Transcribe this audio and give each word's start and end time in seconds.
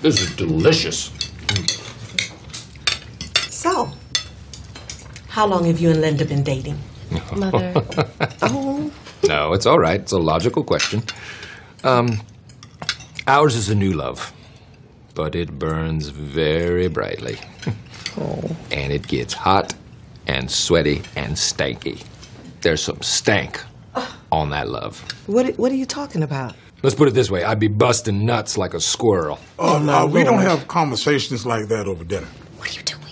This 0.00 0.22
is 0.22 0.34
delicious. 0.36 1.10
So, 3.50 3.90
how 5.28 5.46
long 5.46 5.64
have 5.66 5.78
you 5.78 5.90
and 5.90 6.00
Linda 6.00 6.24
been 6.24 6.42
dating? 6.42 6.78
Mother. 7.36 7.74
Oh, 8.42 8.90
No, 9.28 9.52
it's 9.52 9.66
all 9.66 9.78
right. 9.78 10.00
It's 10.00 10.12
a 10.12 10.18
logical 10.18 10.64
question. 10.64 11.02
Um, 11.84 12.22
ours 13.26 13.56
is 13.56 13.68
a 13.68 13.74
new 13.74 13.92
love, 13.92 14.32
but 15.14 15.34
it 15.34 15.58
burns 15.58 16.08
very 16.08 16.88
brightly. 16.88 17.38
Oh. 18.18 18.56
And 18.72 18.94
it 18.94 19.06
gets 19.06 19.34
hot 19.34 19.74
and 20.26 20.50
sweaty 20.50 21.02
and 21.16 21.34
stanky. 21.36 22.02
There's 22.62 22.82
some 22.82 23.02
stank 23.02 23.62
on 24.32 24.48
that 24.50 24.70
love. 24.70 25.04
what, 25.26 25.54
what 25.58 25.70
are 25.70 25.74
you 25.74 25.84
talking 25.84 26.22
about? 26.22 26.54
Let's 26.82 26.94
put 26.94 27.08
it 27.08 27.14
this 27.14 27.30
way 27.30 27.42
I'd 27.42 27.58
be 27.58 27.68
busting 27.68 28.24
nuts 28.24 28.58
like 28.58 28.74
a 28.74 28.80
squirrel. 28.80 29.38
Oh, 29.58 29.76
oh 29.76 29.78
no, 29.78 30.06
we 30.06 30.24
don't 30.24 30.40
have 30.40 30.68
conversations 30.68 31.46
like 31.46 31.68
that 31.68 31.86
over 31.86 32.04
dinner. 32.04 32.28
What 32.56 32.70
are 32.70 32.78
you 32.78 32.82
doing? 32.82 33.02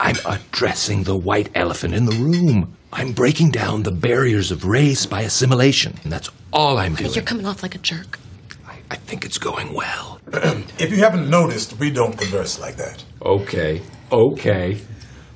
I'm 0.00 0.16
addressing 0.26 1.04
the 1.04 1.16
white 1.16 1.50
elephant 1.54 1.94
in 1.94 2.06
the 2.06 2.12
room. 2.16 2.76
I'm 2.92 3.12
breaking 3.12 3.50
down 3.50 3.82
the 3.82 3.92
barriers 3.92 4.50
of 4.50 4.64
race 4.64 5.06
by 5.06 5.22
assimilation. 5.22 5.94
And 6.02 6.12
that's 6.12 6.30
all 6.52 6.78
I'm 6.78 6.94
doing. 6.94 7.12
You're 7.12 7.24
coming 7.24 7.46
off 7.46 7.62
like 7.62 7.74
a 7.74 7.78
jerk. 7.78 8.18
I, 8.66 8.76
I 8.90 8.96
think 8.96 9.24
it's 9.24 9.38
going 9.38 9.72
well. 9.72 10.20
If 10.78 10.90
you 10.90 10.96
haven't 10.96 11.30
noticed, 11.30 11.78
we 11.78 11.90
don't 11.90 12.18
converse 12.18 12.58
like 12.58 12.76
that. 12.76 13.04
Okay, 13.24 13.82
okay. 14.10 14.80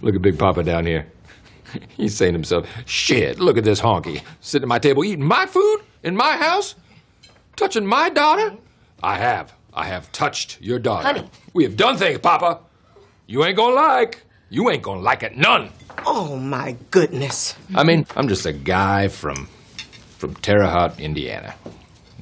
Look 0.03 0.15
at 0.17 0.23
Big 0.23 0.39
Papa 0.39 0.63
down 0.65 0.87
here. 0.87 1.07
He's 1.97 2.17
saying 2.17 2.33
to 2.33 2.39
himself, 2.39 2.67
shit, 2.87 3.39
look 3.39 3.57
at 3.57 3.65
this 3.65 3.81
honky. 3.81 4.23
Sitting 4.41 4.65
at 4.65 4.69
my 4.69 4.79
table 4.79 5.05
eating 5.05 5.25
my 5.25 5.47
food 5.47 5.79
in 6.03 6.17
my 6.17 6.37
house? 6.37 6.75
Touching 7.57 7.87
my 7.87 8.11
daughter? 8.11 8.55
I 9.03 9.17
have. 9.17 9.55
I 9.73 9.87
have 9.87 10.13
touched 10.13 10.61
your 10.61 10.79
daughter. 10.79 11.07
Honey. 11.07 11.31
We 11.55 11.65
have 11.65 11.77
done 11.77 11.97
things, 11.97 12.19
Papa. 12.19 12.61
You 13.27 13.45
ain't 13.45 13.57
gonna 13.57 13.75
like. 13.75 14.23
You 14.51 14.71
ain't 14.71 14.83
gonna 14.83 15.01
like 15.01 15.23
it 15.23 15.37
none. 15.37 15.71
Oh, 16.05 16.37
my 16.37 16.77
goodness. 16.91 17.57
I 17.75 17.83
mean, 17.83 18.07
I'm 18.15 18.29
just 18.29 18.45
a 18.45 18.53
guy 18.53 19.09
from 19.09 19.49
from 20.19 20.35
Terre 20.37 20.67
Haute, 20.67 20.99
Indiana, 21.01 21.55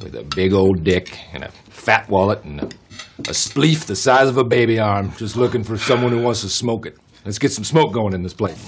with 0.00 0.14
a 0.16 0.24
big 0.24 0.52
old 0.52 0.82
dick 0.82 1.18
and 1.32 1.44
a 1.44 1.50
fat 1.70 2.08
wallet 2.08 2.42
and 2.44 2.60
a, 2.60 2.64
a 3.20 3.32
spleef 3.32 3.86
the 3.86 3.94
size 3.94 4.28
of 4.28 4.36
a 4.36 4.44
baby 4.44 4.80
arm, 4.80 5.12
just 5.16 5.36
looking 5.36 5.62
for 5.62 5.76
someone 5.76 6.10
who 6.10 6.20
wants 6.20 6.40
to 6.40 6.48
smoke 6.48 6.86
it. 6.86 6.96
Let's 7.24 7.38
get 7.38 7.52
some 7.52 7.64
smoke 7.64 7.92
going 7.92 8.14
in 8.14 8.22
this 8.22 8.34
place. 8.34 8.58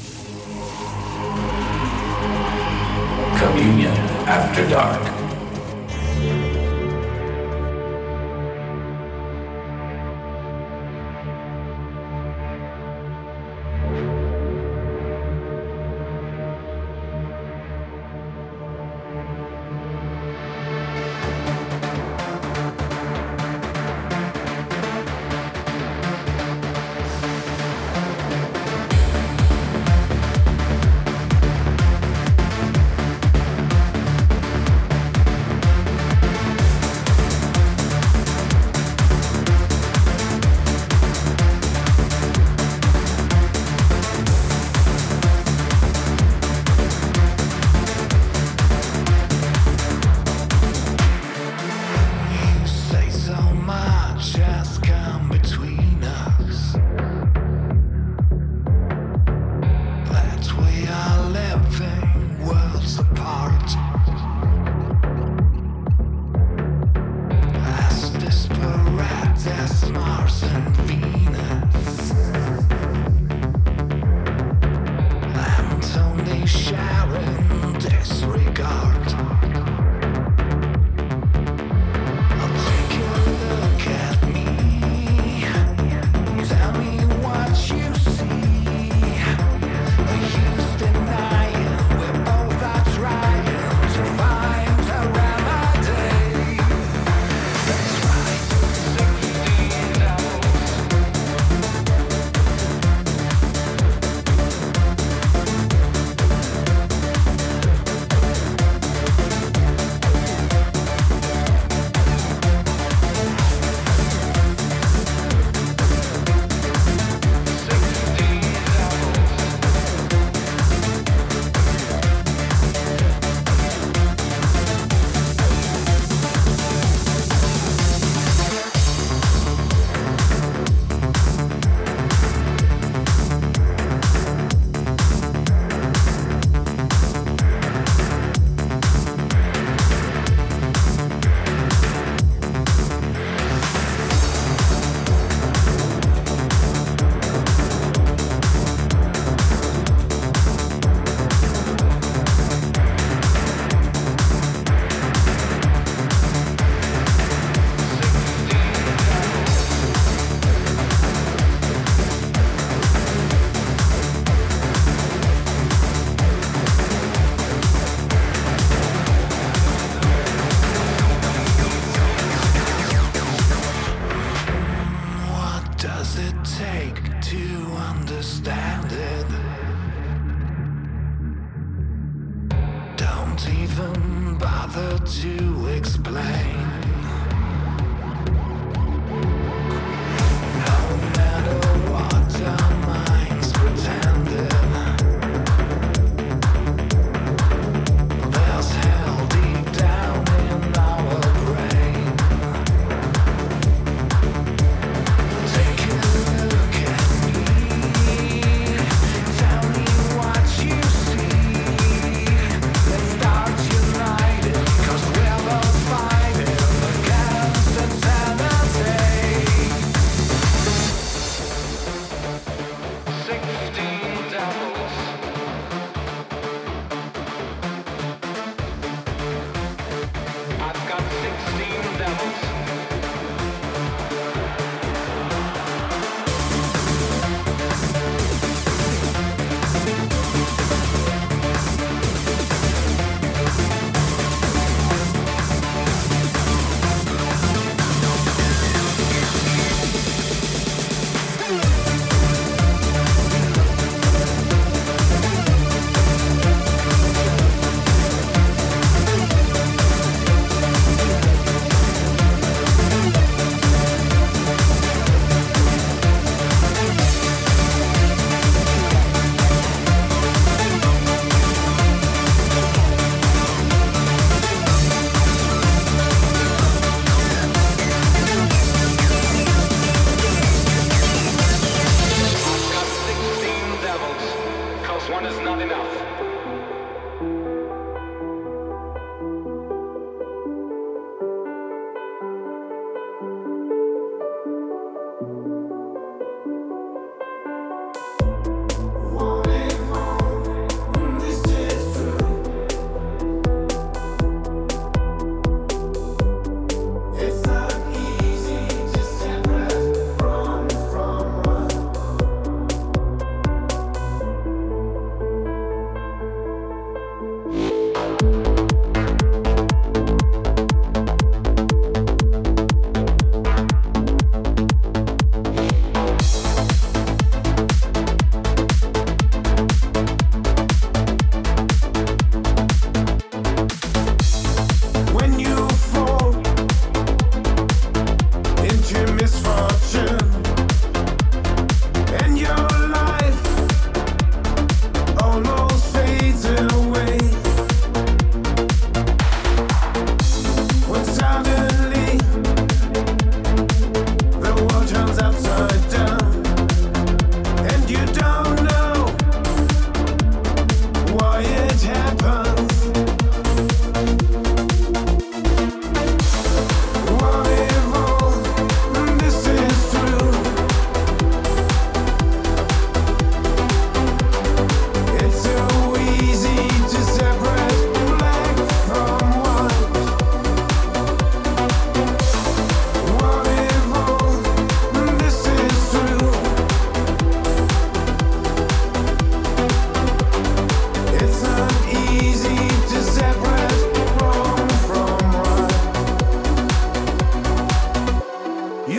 Communion 3.39 3.93
After 4.27 4.69
Dark. 4.69 5.26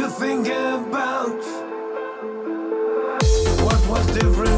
You 0.07 0.13
think 0.13 0.47
about. 0.47 1.43
What 3.65 3.87
was 3.89 4.07
different 4.13 4.56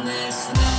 this 0.00 0.52
night. 0.54 0.71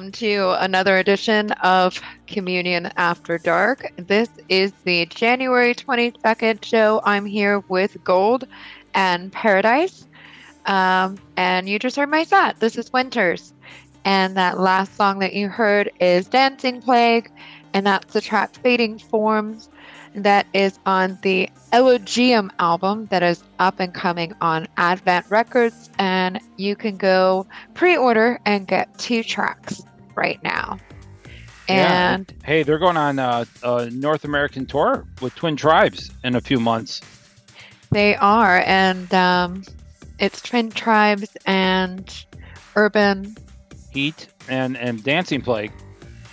Welcome 0.00 0.12
to 0.12 0.56
another 0.64 0.96
edition 0.96 1.50
of 1.62 2.00
Communion 2.26 2.90
After 2.96 3.36
Dark. 3.36 3.92
This 3.98 4.30
is 4.48 4.72
the 4.84 5.04
January 5.04 5.74
22nd 5.74 6.64
show. 6.64 7.02
I'm 7.04 7.26
here 7.26 7.58
with 7.68 8.02
Gold 8.02 8.46
and 8.94 9.30
Paradise. 9.30 10.08
Um, 10.64 11.18
and 11.36 11.68
you 11.68 11.78
just 11.78 11.96
heard 11.96 12.08
my 12.08 12.24
set. 12.24 12.60
This 12.60 12.78
is 12.78 12.90
Winters. 12.94 13.52
And 14.06 14.38
that 14.38 14.58
last 14.58 14.96
song 14.96 15.18
that 15.18 15.34
you 15.34 15.50
heard 15.50 15.90
is 16.00 16.26
Dancing 16.28 16.80
Plague. 16.80 17.30
And 17.74 17.86
that's 17.86 18.14
the 18.14 18.22
track 18.22 18.54
Fading 18.54 18.98
Forms. 18.98 19.68
That 20.14 20.46
is 20.54 20.78
on 20.86 21.18
the 21.20 21.50
Elogium 21.74 22.50
album 22.58 23.06
that 23.10 23.22
is 23.22 23.44
up 23.58 23.78
and 23.78 23.92
coming 23.92 24.32
on 24.40 24.66
Advent 24.78 25.26
Records. 25.28 25.90
And 25.98 26.40
you 26.56 26.74
can 26.74 26.96
go 26.96 27.46
pre 27.74 27.98
order 27.98 28.40
and 28.46 28.66
get 28.66 28.98
two 28.98 29.22
tracks 29.22 29.82
right 30.20 30.40
now. 30.44 30.78
Yeah. 31.68 32.14
And 32.14 32.34
Hey, 32.44 32.62
they're 32.62 32.78
going 32.78 32.96
on 32.96 33.18
uh, 33.18 33.44
a 33.62 33.90
North 33.90 34.24
American 34.24 34.66
tour 34.66 35.06
with 35.20 35.34
Twin 35.34 35.56
Tribes 35.56 36.10
in 36.22 36.36
a 36.36 36.40
few 36.40 36.60
months. 36.60 37.00
they 37.90 38.14
are. 38.16 38.62
And 38.66 39.12
um, 39.14 39.64
it's 40.18 40.42
Twin 40.42 40.70
Tribes 40.70 41.36
and 41.46 42.24
Urban. 42.76 43.34
Heat 43.90 44.28
and 44.48 44.76
and 44.76 45.02
Dancing 45.02 45.40
Plague. 45.40 45.72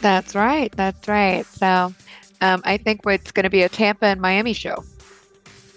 That's 0.01 0.35
right. 0.35 0.71
That's 0.75 1.07
right. 1.07 1.45
So 1.45 1.93
um, 2.41 2.61
I 2.65 2.77
think 2.77 3.01
it's 3.05 3.31
going 3.31 3.45
to 3.45 3.49
be 3.49 3.63
a 3.63 3.69
Tampa 3.69 4.05
and 4.05 4.21
Miami 4.21 4.53
show 4.53 4.83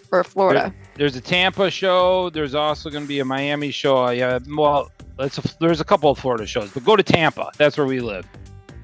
for 0.08 0.24
Florida. 0.24 0.74
There's 0.96 1.16
a 1.16 1.20
Tampa 1.20 1.70
show. 1.70 2.28
There's 2.28 2.54
also 2.54 2.90
going 2.90 3.04
to 3.04 3.08
be 3.08 3.20
a 3.20 3.24
Miami 3.24 3.70
show. 3.70 4.04
Uh, 4.04 4.10
Yeah, 4.10 4.38
well, 4.54 4.90
it's 5.20 5.38
a, 5.38 5.42
there's 5.58 5.80
a 5.80 5.84
couple 5.84 6.10
of 6.10 6.18
Florida 6.18 6.46
shows, 6.46 6.70
but 6.70 6.84
go 6.84 6.96
to 6.96 7.02
Tampa. 7.02 7.50
That's 7.56 7.76
where 7.76 7.86
we 7.86 8.00
live. 8.00 8.26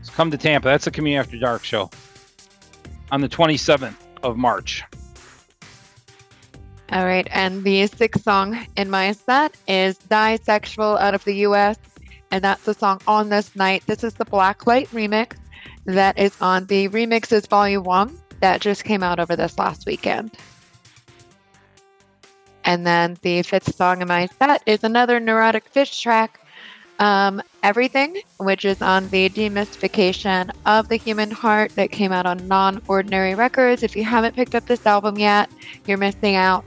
So 0.02 0.12
come 0.12 0.30
to 0.30 0.38
Tampa. 0.38 0.68
That's 0.68 0.84
the 0.84 0.90
Communion 0.90 1.20
After 1.20 1.38
Dark 1.38 1.64
show 1.64 1.90
on 3.10 3.20
the 3.20 3.28
27th 3.28 3.96
of 4.22 4.36
March. 4.36 4.82
All 6.92 7.04
right, 7.04 7.26
and 7.32 7.64
the 7.64 7.86
sixth 7.88 8.22
song 8.22 8.64
in 8.76 8.88
my 8.88 9.10
set 9.12 9.56
is 9.66 9.98
Disexual 9.98 10.98
out 10.98 11.14
of 11.14 11.24
the 11.24 11.34
US, 11.46 11.76
and 12.30 12.44
that's 12.44 12.62
the 12.62 12.74
song 12.74 13.00
On 13.08 13.28
This 13.28 13.56
Night. 13.56 13.82
This 13.86 14.04
is 14.04 14.14
the 14.14 14.24
Blacklight 14.24 14.88
remix 14.88 15.36
that 15.84 16.16
is 16.18 16.40
on 16.40 16.66
the 16.66 16.88
Remixes 16.88 17.48
Volume 17.48 17.82
1 17.82 18.16
that 18.40 18.60
just 18.60 18.84
came 18.84 19.02
out 19.02 19.18
over 19.18 19.34
this 19.34 19.58
last 19.58 19.86
weekend. 19.86 20.32
And 22.66 22.84
then 22.84 23.16
the 23.22 23.42
fifth 23.42 23.74
song 23.76 24.02
in 24.02 24.08
my 24.08 24.28
set 24.38 24.62
is 24.66 24.82
another 24.82 25.20
Neurotic 25.20 25.68
Fish 25.68 26.00
track, 26.00 26.40
um, 26.98 27.40
Everything, 27.62 28.16
which 28.38 28.64
is 28.64 28.82
on 28.82 29.08
the 29.10 29.28
demystification 29.28 30.50
of 30.66 30.88
the 30.88 30.96
human 30.96 31.30
heart 31.30 31.74
that 31.76 31.92
came 31.92 32.10
out 32.10 32.26
on 32.26 32.46
Non 32.48 32.82
Ordinary 32.88 33.36
Records. 33.36 33.84
If 33.84 33.94
you 33.94 34.02
haven't 34.02 34.34
picked 34.34 34.56
up 34.56 34.66
this 34.66 34.84
album 34.84 35.16
yet, 35.16 35.48
you're 35.86 35.96
missing 35.96 36.34
out. 36.34 36.64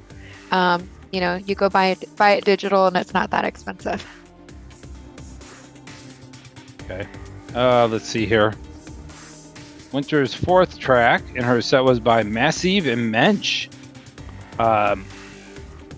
Um, 0.51 0.89
you 1.11 1.19
know, 1.19 1.35
you 1.35 1.53
go 1.53 1.69
buy 1.69 1.87
it, 1.87 2.15
buy 2.15 2.31
it 2.31 2.45
digital, 2.45 2.87
and 2.87 2.95
it's 2.95 3.13
not 3.13 3.29
that 3.31 3.43
expensive. 3.43 4.05
Okay. 6.83 7.07
Uh, 7.53 7.87
let's 7.87 8.07
see 8.07 8.25
here. 8.25 8.53
Winter's 9.91 10.33
fourth 10.33 10.79
track 10.79 11.23
in 11.35 11.43
her 11.43 11.61
set 11.61 11.83
was 11.83 11.99
by 11.99 12.23
Massiv 12.23 12.85
in 12.85 13.11
Mensch. 13.11 13.67
Um, 14.59 15.05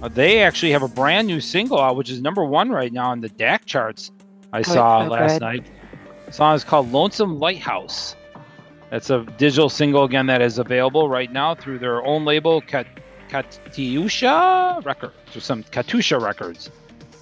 uh, 0.01 0.07
they 0.07 0.41
actually 0.41 0.71
have 0.71 0.83
a 0.83 0.87
brand 0.87 1.27
new 1.27 1.39
single 1.39 1.79
out, 1.79 1.95
which 1.95 2.09
is 2.09 2.21
number 2.21 2.43
one 2.43 2.69
right 2.69 2.91
now 2.91 3.11
on 3.11 3.21
the 3.21 3.29
DAC 3.29 3.65
charts. 3.65 4.11
I 4.53 4.59
it's 4.59 4.71
saw 4.71 5.05
so 5.05 5.11
last 5.11 5.33
good. 5.33 5.41
night. 5.41 5.65
The 6.25 6.31
song 6.33 6.55
is 6.55 6.63
called 6.63 6.91
"Lonesome 6.91 7.39
Lighthouse." 7.39 8.15
That's 8.89 9.09
a 9.09 9.23
digital 9.37 9.69
single 9.69 10.03
again 10.03 10.25
that 10.25 10.41
is 10.41 10.57
available 10.57 11.07
right 11.07 11.31
now 11.31 11.55
through 11.55 11.79
their 11.79 12.05
own 12.05 12.25
label, 12.25 12.59
Kat- 12.61 12.87
Katyusha 13.29 14.83
Records, 14.83 15.35
or 15.35 15.39
some 15.39 15.63
Katusha 15.63 16.21
Records. 16.21 16.69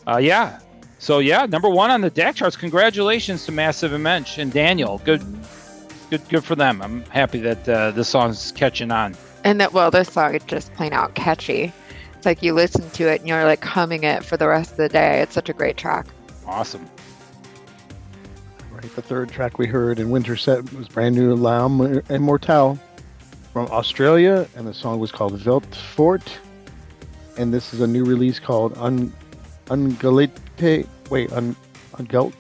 Uh, 0.08 0.18
yeah. 0.18 0.60
So 0.98 1.20
yeah, 1.20 1.46
number 1.46 1.70
one 1.70 1.92
on 1.92 2.02
the 2.02 2.10
DAC 2.10 2.36
charts. 2.36 2.58
Congratulations 2.58 3.46
to 3.46 3.52
Massiv 3.52 3.94
in 3.94 4.02
Mensch 4.02 4.38
and 4.38 4.52
Daniel. 4.52 5.00
Good, 5.06 5.24
good, 6.10 6.28
good 6.30 6.44
for 6.44 6.56
them. 6.56 6.82
I'm 6.82 7.04
happy 7.06 7.40
that 7.40 7.70
uh, 7.70 7.92
this 7.92 8.10
song's 8.10 8.52
catching 8.52 8.92
on. 8.92 9.16
And 9.44 9.62
that, 9.62 9.72
well, 9.72 9.92
this 9.92 10.12
song 10.12 10.36
is 10.36 10.44
just 10.44 10.74
plain 10.74 10.92
out 10.92 11.16
catchy. 11.16 11.72
It's 12.20 12.26
like 12.26 12.43
you 12.43 12.51
listen 12.51 12.89
to 12.89 13.07
it 13.07 13.22
and 13.22 13.30
you're 13.30 13.45
like 13.45 13.63
humming 13.63 14.03
it 14.03 14.26
for 14.26 14.36
the 14.36 14.45
rest 14.45 14.72
of 14.72 14.78
the 14.78 14.89
day. 14.89 15.22
It's 15.22 15.34
such 15.34 15.47
a 15.47 15.53
great 15.53 15.78
track. 15.78 16.05
Awesome. 16.45 16.86
Right, 18.74 18.93
the 18.93 19.01
third 19.01 19.30
track 19.30 19.57
we 19.57 19.67
heard 19.67 19.99
in 19.99 20.09
Winter 20.09 20.36
Set 20.36 20.74
was 20.74 20.89
brand 20.89 21.15
new 21.15 21.34
L'Âme 21.34 22.01
Immortelle 22.09 22.78
from 23.53 23.67
Australia, 23.67 24.45
and 24.57 24.67
the 24.67 24.74
song 24.74 24.99
was 24.99 25.13
called 25.13 25.39
Velt 25.39 25.74
Fort. 25.95 26.30
And 27.38 27.53
this 27.53 27.74
is 27.74 27.80
a 27.80 27.88
new 27.88 28.03
release 28.03 28.38
called 28.38 28.78
Un 28.78 29.13
Ungalite. 29.67 30.86
Wait, 31.09 31.32
Un 31.32 31.55
Ungelt 31.93 32.34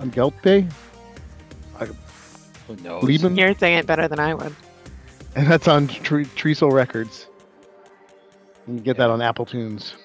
Ungelpe? 0.00 0.68
Who 2.66 2.76
knows? 2.82 3.04
Lieben? 3.04 3.36
You're 3.36 3.54
saying 3.54 3.78
it 3.78 3.86
better 3.86 4.08
than 4.08 4.18
I 4.18 4.34
would. 4.34 4.56
And 5.36 5.46
that's 5.46 5.68
on 5.68 5.86
Tre- 5.86 6.24
Treacle 6.34 6.72
Records. 6.72 7.28
You 8.70 8.76
can 8.76 8.84
get 8.84 8.98
that 8.98 9.10
on 9.10 9.20
Apple 9.20 9.44
Tunes. 9.44 9.96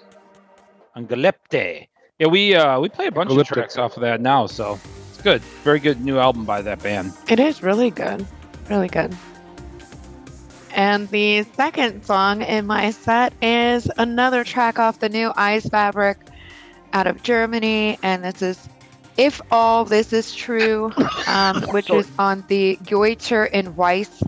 On 0.95 1.05
Angalepte. 1.05 1.87
Yeah, 2.17 2.27
we 2.27 2.55
uh, 2.55 2.79
we 2.79 2.89
play 2.89 3.05
a 3.05 3.11
bunch 3.11 3.29
of 3.31 3.45
tracks 3.45 3.77
off 3.77 3.95
of 3.95 4.01
that 4.01 4.21
now, 4.21 4.47
so 4.47 4.79
it's 5.09 5.21
good. 5.21 5.39
Very 5.63 5.77
good 5.77 6.01
new 6.01 6.17
album 6.17 6.45
by 6.45 6.63
that 6.63 6.81
band. 6.81 7.13
It 7.29 7.39
is 7.39 7.61
really 7.61 7.91
good. 7.91 8.25
Really 8.67 8.87
good. 8.87 9.15
And 10.71 11.07
the 11.09 11.43
second 11.55 12.03
song 12.03 12.41
in 12.41 12.65
my 12.65 12.89
set 12.89 13.33
is 13.39 13.87
another 13.97 14.43
track 14.43 14.79
off 14.79 14.99
the 14.99 15.09
new 15.09 15.29
Eisfabrik 15.33 16.15
out 16.93 17.05
of 17.05 17.21
Germany. 17.21 17.99
And 18.01 18.23
this 18.23 18.41
is 18.41 18.67
If 19.15 19.41
All 19.51 19.85
This 19.85 20.11
Is 20.11 20.33
True, 20.33 20.91
um, 21.27 21.61
which 21.65 21.91
is 21.91 22.09
on 22.17 22.43
the 22.47 22.79
Goiter 22.87 23.43
and 23.43 23.77
Weiss, 23.77 24.23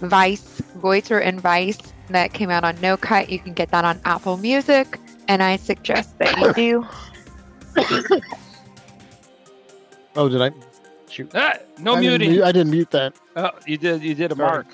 Weiss, 0.00 0.62
Goiter 0.80 1.18
and 1.18 1.44
Weiss 1.44 1.93
that 2.08 2.32
came 2.32 2.50
out 2.50 2.64
on 2.64 2.80
No 2.80 2.96
Cut. 2.96 3.28
You 3.30 3.38
can 3.38 3.52
get 3.54 3.70
that 3.70 3.84
on 3.84 4.00
Apple 4.04 4.36
Music. 4.36 4.98
And 5.28 5.42
I 5.42 5.56
suggest 5.56 6.18
that 6.18 6.38
you 6.38 6.52
do. 6.54 6.86
Oh, 10.16 10.28
did 10.28 10.40
I? 10.40 10.50
Shoot. 11.08 11.32
Ah, 11.34 11.54
no 11.78 11.94
I 11.94 12.00
didn't 12.00 12.08
muting. 12.10 12.30
mute- 12.30 12.44
I 12.44 12.52
didn't 12.52 12.70
mute 12.70 12.90
that. 12.92 13.14
Oh, 13.34 13.50
you 13.66 13.76
did. 13.76 14.02
You 14.02 14.14
did 14.14 14.30
a 14.30 14.36
Sorry. 14.36 14.48
mark. 14.48 14.66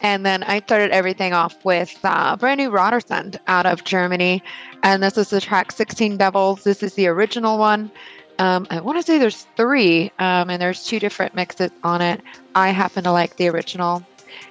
And 0.00 0.24
then 0.24 0.42
I 0.44 0.60
started 0.60 0.90
everything 0.92 1.32
off 1.32 1.62
with 1.64 1.98
uh, 2.04 2.36
brand 2.36 2.58
new 2.58 2.70
Rotersand 2.70 3.38
out 3.48 3.66
of 3.66 3.84
Germany. 3.84 4.42
And 4.82 5.02
this 5.02 5.18
is 5.18 5.28
the 5.30 5.40
track 5.40 5.72
16 5.72 6.16
Devils. 6.16 6.62
This 6.64 6.82
is 6.82 6.94
the 6.94 7.08
original 7.08 7.58
one. 7.58 7.90
Um, 8.38 8.66
I 8.70 8.80
want 8.80 8.96
to 8.98 9.02
say 9.02 9.18
there's 9.18 9.46
three, 9.56 10.12
um, 10.20 10.48
and 10.48 10.62
there's 10.62 10.84
two 10.86 11.00
different 11.00 11.34
mixes 11.34 11.72
on 11.82 12.00
it. 12.00 12.22
I 12.54 12.68
happen 12.70 13.02
to 13.04 13.10
like 13.12 13.36
the 13.36 13.48
original. 13.48 14.06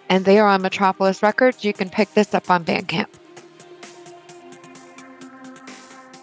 And 0.09 0.25
they 0.25 0.39
are 0.39 0.47
on 0.47 0.61
Metropolis 0.61 1.21
Records. 1.21 1.63
You 1.63 1.73
can 1.73 1.89
pick 1.89 2.13
this 2.13 2.33
up 2.33 2.49
on 2.49 2.63
Bandcamp. 2.63 3.07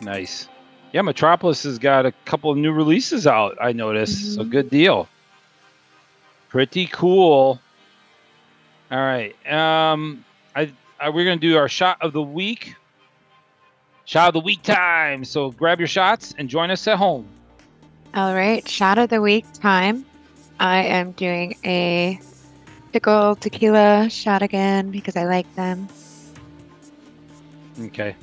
Nice. 0.01 0.49
Yeah, 0.93 1.03
Metropolis 1.03 1.65
has 1.65 1.79
got 1.79 2.07
a 2.07 2.13
couple 2.25 2.51
of 2.51 2.57
new 2.57 2.73
releases 2.73 3.27
out. 3.27 3.57
I 3.61 3.73
noticed. 3.73 4.37
So 4.37 4.45
good 4.45 4.71
deal. 4.71 5.09
Pretty 6.49 6.87
cool. 6.87 7.61
All 8.91 8.99
right. 8.99 9.35
Um, 9.51 10.25
I, 10.55 10.71
I 11.01 11.09
we're 11.11 11.25
gonna 11.25 11.37
do 11.37 11.57
our 11.57 11.69
shot 11.69 11.99
of 12.01 12.13
the 12.13 12.23
week. 12.23 12.77
Shot 14.05 14.29
of 14.29 14.35
the 14.35 14.41
week 14.41 14.63
time. 14.63 15.25
So 15.25 15.51
grab 15.51 15.81
your 15.81 15.89
shots 15.89 16.35
and 16.39 16.49
join 16.49 16.71
us 16.71 16.87
at 16.87 16.97
home. 16.97 17.27
All 18.15 18.35
right, 18.35 18.67
shot 18.69 18.99
of 18.99 19.11
the 19.11 19.21
week 19.21 19.45
time. 19.55 20.07
I 20.61 20.85
am 20.85 21.11
doing 21.13 21.57
a 21.65 22.21
pickle 22.95 23.35
tequila 23.35 24.09
shot 24.09 24.41
again 24.41 24.93
because 24.93 25.17
I 25.17 25.25
like 25.25 25.53
them. 25.57 25.89
Okay. 27.81 28.15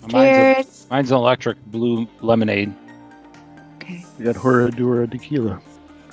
Mine's, 0.00 0.12
Cheers. 0.12 0.86
a, 0.88 0.94
mine's 0.94 1.10
an 1.10 1.18
electric 1.18 1.62
blue 1.66 2.08
lemonade. 2.22 2.72
Okay. 3.76 4.02
We 4.18 4.24
got 4.24 4.36
Herradura 4.36 5.10
Tequila. 5.10 5.60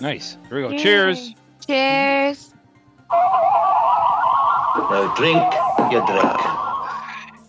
Nice. 0.02 0.36
Here 0.50 0.62
we 0.62 0.68
go. 0.68 0.78
Cheers. 0.78 1.34
Cheers. 1.66 2.54
Now 4.90 5.14
drink, 5.16 5.42
you 5.90 6.06
drink. 6.06 6.38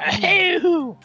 Ahoo! 0.01 0.97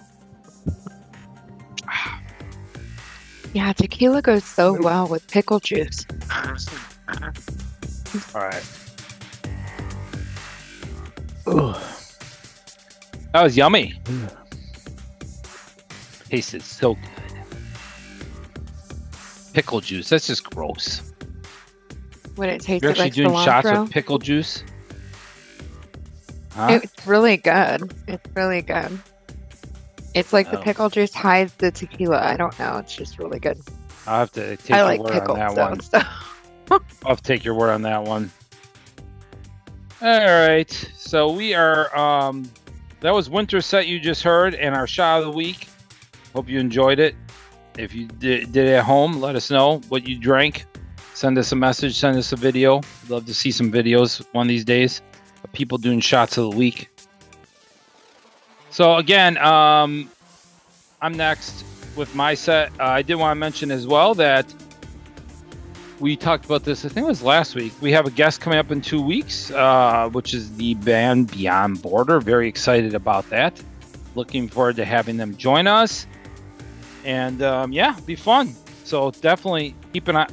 Yeah, 3.56 3.74
tequila 3.74 4.22
goes 4.22 4.44
so 4.44 4.80
well 4.80 5.08
with 5.08 5.28
pickle 5.28 5.60
juice. 5.60 6.06
All 8.36 8.42
right. 8.42 8.85
Ugh. 11.48 11.82
That 13.34 13.44
was 13.44 13.56
yummy. 13.58 14.00
Tasted 16.30 16.62
so 16.64 16.96
good. 16.96 17.04
pickle 19.54 19.80
juice. 19.80 20.10
That's 20.10 20.28
just 20.28 20.44
gross. 20.50 21.02
Would 22.36 22.50
it 22.50 22.62
taste 22.62 22.84
You're 22.84 22.92
like 22.94 23.08
actually 23.08 23.24
doing 23.26 23.44
shots 23.46 23.68
of 23.68 23.90
pickle 23.90 24.20
juice. 24.20 24.64
Huh? 26.52 26.80
It's 26.84 27.08
really 27.08 27.38
good. 27.38 27.94
It's 28.08 28.30
really 28.36 28.62
good. 28.62 29.00
It's 30.14 30.34
like 30.34 30.52
the 30.52 30.60
Oh. 30.60 30.64
pickle 30.64 30.90
juice 30.90 31.14
hides 31.14 31.54
the 31.56 31.72
tequila. 31.72 32.20
I 32.22 32.36
don't 32.38 32.58
know. 32.60 32.78
It's 32.80 32.94
just 32.96 33.18
really 33.20 33.40
good. 33.40 33.60
I'll 34.08 34.20
have 34.20 34.32
to 34.34 34.58
take 34.58 34.72
I 34.72 34.78
your 34.80 34.86
like 34.86 35.00
word 35.02 35.12
pickles, 35.14 35.40
on 35.40 35.56
that 35.56 35.56
though, 35.56 35.70
one. 35.70 35.80
so- 35.82 36.02
I'll 37.04 37.10
have 37.10 37.22
to 37.22 37.24
take 37.24 37.44
your 37.46 37.54
word 37.56 37.70
on 37.72 37.82
that 37.84 38.04
one. 38.04 38.32
All 40.02 40.10
right. 40.10 40.70
So 40.98 41.32
we 41.32 41.54
are 41.54 41.96
um 41.98 42.50
that 43.00 43.14
was 43.14 43.30
winter 43.30 43.62
set 43.62 43.88
you 43.88 44.00
just 44.00 44.24
heard 44.24 44.54
and 44.56 44.76
our 44.76 44.88
shot 44.88 45.20
of 45.20 45.26
the 45.26 45.32
week. 45.32 45.70
Hope 46.34 46.50
you 46.50 46.60
enjoyed 46.60 47.00
it. 47.00 47.16
If 47.78 47.94
you 47.94 48.08
did, 48.08 48.52
did 48.52 48.68
it 48.68 48.74
at 48.74 48.84
home, 48.84 49.22
let 49.22 49.36
us 49.36 49.50
know 49.50 49.80
what 49.90 50.08
you 50.08 50.18
drank. 50.18 50.66
Send 51.14 51.38
us 51.38 51.54
a 51.54 51.56
message, 51.56 51.98
send 51.98 52.18
us 52.18 52.34
a 52.34 52.36
video. 52.36 52.82
Love 53.08 53.26
to 53.26 53.34
see 53.34 53.52
some 53.52 53.72
videos 53.72 54.26
one 54.34 54.48
of 54.48 54.50
these 54.50 54.66
days 54.66 55.02
of 55.44 55.52
people 55.54 55.78
doing 55.78 56.02
shots 56.02 56.38
of 56.38 56.52
the 56.52 56.58
week. 56.58 56.90
So 58.70 58.98
again, 58.98 59.38
um 59.38 60.10
I'm 61.02 61.16
next 61.16 61.64
with 61.96 62.14
my 62.16 62.34
set. 62.34 62.72
Uh, 62.80 62.84
I 62.84 63.02
did 63.02 63.16
want 63.16 63.32
to 63.32 63.40
mention 63.40 63.72
as 63.72 63.88
well 63.88 64.14
that 64.16 64.54
we 66.00 66.16
talked 66.16 66.46
about 66.46 66.64
this. 66.64 66.86
I 66.86 66.90
think 66.90 67.06
it 67.06 67.10
was 67.10 67.24
last 67.24 67.56
week. 67.56 67.74
We 67.82 67.92
have 67.92 68.06
a 68.06 68.12
guest 68.12 68.42
coming 68.42 68.60
up 68.60 68.72
in 68.72 68.82
two 68.82 69.02
weeks, 69.02 69.52
uh, 69.52 70.10
which 70.12 70.34
is 70.34 70.56
the 70.58 70.74
band 70.76 71.32
Beyond 71.32 71.82
Border. 71.82 72.20
Very 72.20 72.48
excited 72.48 72.94
about 72.94 73.30
that. 73.30 73.62
Looking 74.16 74.48
forward 74.48 74.76
to 74.78 74.86
having 74.86 75.18
them 75.18 75.36
join 75.36 75.68
us, 75.68 76.08
and 77.04 77.42
um, 77.42 77.72
yeah, 77.72 78.00
be 78.06 78.16
fun. 78.16 78.54
So 78.84 79.12
definitely 79.12 79.76
keep 79.94 80.08
an 80.08 80.18
eye. 80.18 80.28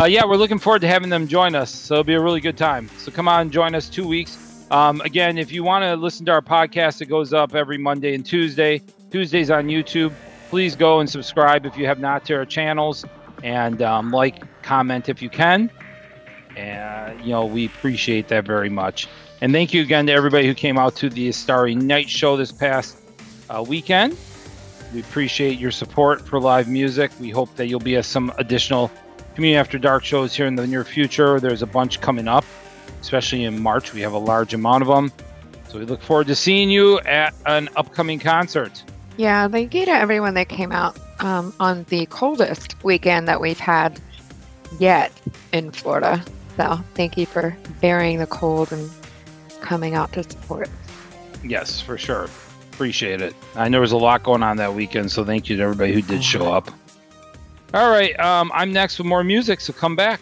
Uh, 0.00 0.04
yeah, 0.06 0.24
we're 0.24 0.36
looking 0.36 0.58
forward 0.58 0.80
to 0.80 0.88
having 0.88 1.10
them 1.10 1.28
join 1.28 1.54
us. 1.54 1.72
So 1.72 1.94
it'll 1.94 2.04
be 2.04 2.14
a 2.14 2.20
really 2.20 2.40
good 2.40 2.56
time. 2.56 2.88
So 2.98 3.12
come 3.12 3.28
on, 3.28 3.50
join 3.50 3.74
us 3.74 3.88
two 3.88 4.08
weeks. 4.08 4.66
Um, 4.70 5.02
again, 5.02 5.36
if 5.36 5.52
you 5.52 5.62
want 5.62 5.84
to 5.84 5.96
listen 5.96 6.24
to 6.26 6.32
our 6.32 6.40
podcast, 6.40 7.02
it 7.02 7.06
goes 7.06 7.34
up 7.34 7.54
every 7.54 7.76
Monday 7.76 8.14
and 8.14 8.24
Tuesday. 8.24 8.82
Tuesdays 9.10 9.50
on 9.50 9.66
YouTube. 9.66 10.14
Please 10.48 10.74
go 10.74 11.00
and 11.00 11.10
subscribe 11.10 11.66
if 11.66 11.76
you 11.76 11.86
have 11.86 12.00
not 12.00 12.24
to 12.24 12.34
our 12.34 12.46
channels, 12.46 13.04
and 13.42 13.82
um, 13.82 14.10
like, 14.10 14.42
comment 14.62 15.08
if 15.08 15.22
you 15.22 15.30
can. 15.30 15.70
And 16.56 17.20
you 17.20 17.30
know 17.30 17.46
we 17.46 17.66
appreciate 17.66 18.28
that 18.28 18.44
very 18.44 18.68
much. 18.68 19.08
And 19.40 19.52
thank 19.52 19.74
you 19.74 19.82
again 19.82 20.06
to 20.06 20.12
everybody 20.12 20.46
who 20.46 20.54
came 20.54 20.78
out 20.78 20.94
to 20.96 21.08
the 21.10 21.32
Starry 21.32 21.74
Night 21.74 22.08
Show 22.08 22.36
this 22.36 22.52
past 22.52 22.96
uh, 23.50 23.64
weekend. 23.66 24.16
We 24.94 25.00
appreciate 25.00 25.58
your 25.58 25.70
support 25.70 26.26
for 26.28 26.38
live 26.38 26.68
music. 26.68 27.10
We 27.18 27.30
hope 27.30 27.54
that 27.56 27.66
you'll 27.66 27.80
be 27.80 27.96
at 27.96 28.04
some 28.04 28.32
additional 28.38 28.90
Communion 29.34 29.58
After 29.58 29.78
Dark 29.78 30.04
shows 30.04 30.34
here 30.34 30.46
in 30.46 30.54
the 30.54 30.66
near 30.66 30.84
future. 30.84 31.40
There's 31.40 31.62
a 31.62 31.66
bunch 31.66 32.00
coming 32.00 32.28
up, 32.28 32.44
especially 33.00 33.44
in 33.44 33.60
March. 33.60 33.94
We 33.94 34.02
have 34.02 34.12
a 34.12 34.18
large 34.18 34.52
amount 34.52 34.82
of 34.82 34.88
them. 34.88 35.10
So 35.68 35.78
we 35.78 35.86
look 35.86 36.02
forward 36.02 36.26
to 36.26 36.34
seeing 36.34 36.68
you 36.68 37.00
at 37.00 37.34
an 37.46 37.70
upcoming 37.76 38.18
concert. 38.18 38.82
Yeah, 39.16 39.48
thank 39.48 39.74
you 39.74 39.86
to 39.86 39.90
everyone 39.90 40.34
that 40.34 40.48
came 40.48 40.70
out 40.70 40.98
um, 41.20 41.54
on 41.58 41.84
the 41.88 42.06
coldest 42.06 42.82
weekend 42.84 43.26
that 43.28 43.40
we've 43.40 43.58
had 43.58 43.98
yet 44.78 45.12
in 45.52 45.70
Florida. 45.70 46.24
So 46.56 46.80
thank 46.94 47.16
you 47.16 47.26
for 47.26 47.56
bearing 47.80 48.18
the 48.18 48.26
cold 48.26 48.72
and 48.72 48.90
coming 49.60 49.94
out 49.94 50.12
to 50.12 50.22
support. 50.22 50.68
Yes, 51.44 51.80
for 51.80 51.96
sure. 51.98 52.28
Appreciate 52.72 53.20
it. 53.20 53.34
I 53.54 53.68
know 53.68 53.76
there 53.76 53.80
was 53.80 53.92
a 53.92 53.96
lot 53.96 54.22
going 54.22 54.42
on 54.42 54.56
that 54.58 54.74
weekend, 54.74 55.10
so 55.10 55.24
thank 55.24 55.48
you 55.48 55.56
to 55.56 55.62
everybody 55.62 55.92
who 55.92 56.02
did 56.02 56.22
show 56.22 56.52
up. 56.52 56.70
All 57.74 57.90
right, 57.90 58.18
um, 58.20 58.50
I'm 58.54 58.72
next 58.72 58.98
with 58.98 59.06
more 59.06 59.24
music, 59.24 59.60
so 59.60 59.72
come 59.72 59.96
back. 59.96 60.20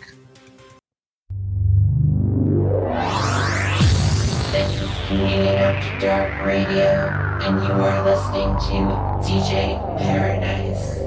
This 4.52 4.82
is 4.82 4.90
Communion 5.08 5.56
After 5.56 6.06
Dark 6.06 6.46
Radio, 6.46 7.08
and 7.42 7.56
you 7.64 7.72
are 7.72 8.04
listening 8.04 8.54
to 8.68 9.28
DJ 9.28 9.98
Paradise. 9.98 10.99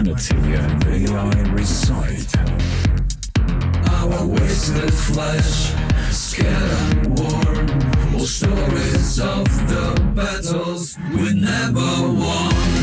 humanity 0.00 0.34
and 0.54 1.10
I 1.10 1.52
recite 1.52 2.34
Our 3.88 4.26
wasted 4.26 4.92
flesh, 4.92 5.74
scared 6.10 6.46
and 6.46 7.18
warm, 7.18 8.14
or 8.14 8.26
stories 8.26 9.20
of 9.20 9.44
the 9.68 10.12
battles 10.14 10.96
we 11.12 11.34
never 11.34 11.80
won. 11.80 12.79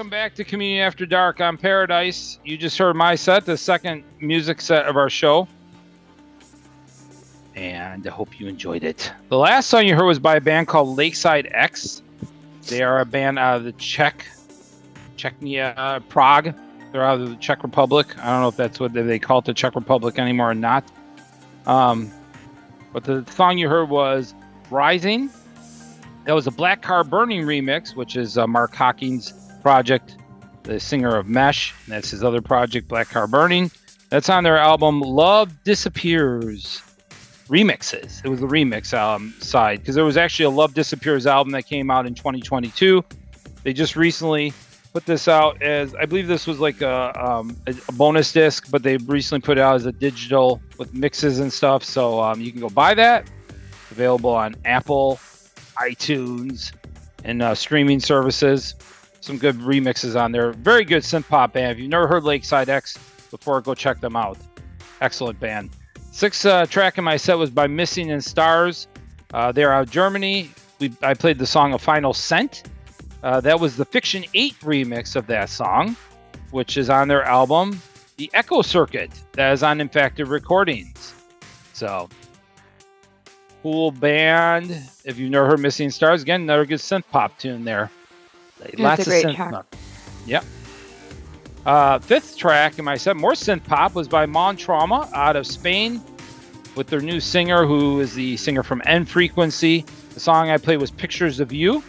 Welcome 0.00 0.08
back 0.08 0.34
to 0.36 0.44
Communion 0.44 0.86
After 0.86 1.04
Dark 1.04 1.42
on 1.42 1.58
Paradise. 1.58 2.38
You 2.42 2.56
just 2.56 2.78
heard 2.78 2.96
my 2.96 3.14
set, 3.16 3.44
the 3.44 3.58
second 3.58 4.02
music 4.18 4.62
set 4.62 4.86
of 4.86 4.96
our 4.96 5.10
show. 5.10 5.46
And 7.54 8.06
I 8.06 8.10
hope 8.10 8.40
you 8.40 8.48
enjoyed 8.48 8.82
it. 8.82 9.12
The 9.28 9.36
last 9.36 9.68
song 9.68 9.86
you 9.86 9.94
heard 9.94 10.06
was 10.06 10.18
by 10.18 10.36
a 10.36 10.40
band 10.40 10.68
called 10.68 10.96
Lakeside 10.96 11.50
X. 11.52 12.00
They 12.68 12.82
are 12.82 13.00
a 13.00 13.04
band 13.04 13.38
out 13.38 13.58
of 13.58 13.64
the 13.64 13.72
Czech, 13.72 14.24
Czechnia, 15.18 15.74
uh, 15.76 16.00
Prague. 16.08 16.54
They're 16.92 17.04
out 17.04 17.20
of 17.20 17.28
the 17.28 17.36
Czech 17.36 17.62
Republic. 17.62 18.06
I 18.20 18.30
don't 18.32 18.40
know 18.40 18.48
if 18.48 18.56
that's 18.56 18.80
what 18.80 18.94
they 18.94 19.18
call 19.18 19.40
it, 19.40 19.44
the 19.44 19.52
Czech 19.52 19.74
Republic 19.74 20.18
anymore 20.18 20.52
or 20.52 20.54
not. 20.54 20.90
Um, 21.66 22.10
but 22.94 23.04
the 23.04 23.22
song 23.32 23.58
you 23.58 23.68
heard 23.68 23.90
was 23.90 24.34
Rising. 24.70 25.28
That 26.24 26.32
was 26.32 26.46
a 26.46 26.50
Black 26.50 26.80
Car 26.80 27.04
Burning 27.04 27.42
remix, 27.42 27.94
which 27.94 28.16
is 28.16 28.38
uh, 28.38 28.46
Mark 28.46 28.74
Hockings' 28.74 29.34
project, 29.62 30.16
the 30.62 30.80
singer 30.80 31.16
of 31.16 31.28
Mesh. 31.28 31.74
That's 31.88 32.10
his 32.10 32.24
other 32.24 32.40
project, 32.40 32.88
Black 32.88 33.08
Car 33.08 33.26
Burning. 33.26 33.70
That's 34.08 34.28
on 34.28 34.44
their 34.44 34.58
album 34.58 35.00
Love 35.00 35.62
Disappears 35.64 36.82
remixes. 37.48 38.24
It 38.24 38.28
was 38.28 38.40
the 38.40 38.46
remix 38.46 38.94
um, 38.94 39.34
side 39.40 39.80
because 39.80 39.94
there 39.94 40.04
was 40.04 40.16
actually 40.16 40.46
a 40.46 40.50
Love 40.50 40.74
Disappears 40.74 41.26
album 41.26 41.52
that 41.52 41.66
came 41.66 41.90
out 41.90 42.06
in 42.06 42.14
2022. 42.14 43.04
They 43.62 43.72
just 43.72 43.96
recently 43.96 44.52
put 44.92 45.06
this 45.06 45.28
out 45.28 45.60
as 45.62 45.94
I 45.94 46.06
believe 46.06 46.26
this 46.26 46.46
was 46.46 46.58
like 46.58 46.80
a, 46.80 47.12
um, 47.22 47.56
a, 47.66 47.92
bonus 47.92 48.32
disc, 48.32 48.70
but 48.70 48.82
they 48.82 48.96
recently 48.96 49.40
put 49.40 49.58
it 49.58 49.60
out 49.60 49.76
as 49.76 49.86
a 49.86 49.92
digital 49.92 50.60
with 50.78 50.94
mixes 50.94 51.38
and 51.38 51.52
stuff. 51.52 51.84
So 51.84 52.20
um, 52.20 52.40
you 52.40 52.50
can 52.50 52.60
go 52.60 52.70
buy 52.70 52.94
that. 52.94 53.30
It's 53.48 53.90
available 53.92 54.30
on 54.30 54.56
Apple, 54.64 55.18
iTunes, 55.76 56.72
and 57.24 57.42
uh, 57.42 57.54
streaming 57.54 58.00
services. 58.00 58.74
Some 59.20 59.36
good 59.36 59.56
remixes 59.56 60.18
on 60.18 60.32
there. 60.32 60.52
Very 60.52 60.84
good 60.84 61.02
synth 61.02 61.28
pop 61.28 61.52
band. 61.52 61.72
If 61.72 61.78
you've 61.78 61.90
never 61.90 62.08
heard 62.08 62.24
Lakeside 62.24 62.68
X 62.68 62.98
before, 63.30 63.60
go 63.60 63.74
check 63.74 64.00
them 64.00 64.16
out. 64.16 64.38
Excellent 65.00 65.38
band. 65.38 65.70
Sixth 66.10 66.44
uh, 66.44 66.66
track 66.66 66.98
in 66.98 67.04
my 67.04 67.16
set 67.16 67.38
was 67.38 67.50
by 67.50 67.66
Missing 67.66 68.08
in 68.08 68.20
Stars. 68.20 68.88
Uh, 69.32 69.52
they're 69.52 69.72
out 69.72 69.82
of 69.84 69.90
Germany. 69.90 70.50
We, 70.78 70.92
I 71.02 71.14
played 71.14 71.38
the 71.38 71.46
song 71.46 71.74
A 71.74 71.78
Final 71.78 72.12
Scent. 72.12 72.64
Uh, 73.22 73.40
that 73.42 73.60
was 73.60 73.76
the 73.76 73.84
Fiction 73.84 74.24
8 74.34 74.58
remix 74.60 75.14
of 75.14 75.26
that 75.26 75.50
song, 75.50 75.94
which 76.50 76.76
is 76.76 76.88
on 76.88 77.06
their 77.06 77.22
album, 77.22 77.80
The 78.16 78.30
Echo 78.32 78.62
Circuit, 78.62 79.10
that 79.32 79.52
is 79.52 79.62
on 79.62 79.80
Infected 79.80 80.28
Recordings. 80.28 81.14
So, 81.74 82.08
cool 83.62 83.90
band. 83.90 84.70
If 85.04 85.18
you've 85.18 85.30
never 85.30 85.46
heard 85.46 85.60
Missing 85.60 85.90
Stars, 85.90 86.22
again, 86.22 86.42
another 86.42 86.64
good 86.64 86.78
synth 86.78 87.04
pop 87.10 87.38
tune 87.38 87.64
there. 87.64 87.90
Lots 88.78 89.02
a 89.02 89.10
great 89.10 89.24
of 89.24 89.30
synth 89.30 89.36
track. 89.36 89.52
pop. 89.52 89.76
Yep. 90.26 90.44
Uh, 91.66 91.98
fifth 91.98 92.36
track 92.36 92.78
in 92.78 92.84
my 92.84 92.96
set, 92.96 93.16
more 93.16 93.32
synth 93.32 93.64
pop, 93.64 93.94
was 93.94 94.08
by 94.08 94.26
Mon 94.26 94.56
Trauma 94.56 95.08
out 95.14 95.36
of 95.36 95.46
Spain 95.46 96.00
with 96.74 96.86
their 96.86 97.00
new 97.00 97.20
singer, 97.20 97.66
who 97.66 98.00
is 98.00 98.14
the 98.14 98.36
singer 98.36 98.62
from 98.62 98.80
N 98.86 99.04
Frequency. 99.04 99.84
The 100.14 100.20
song 100.20 100.50
I 100.50 100.56
played 100.56 100.80
was 100.80 100.90
Pictures 100.90 101.40
of 101.40 101.52
You. 101.52 101.82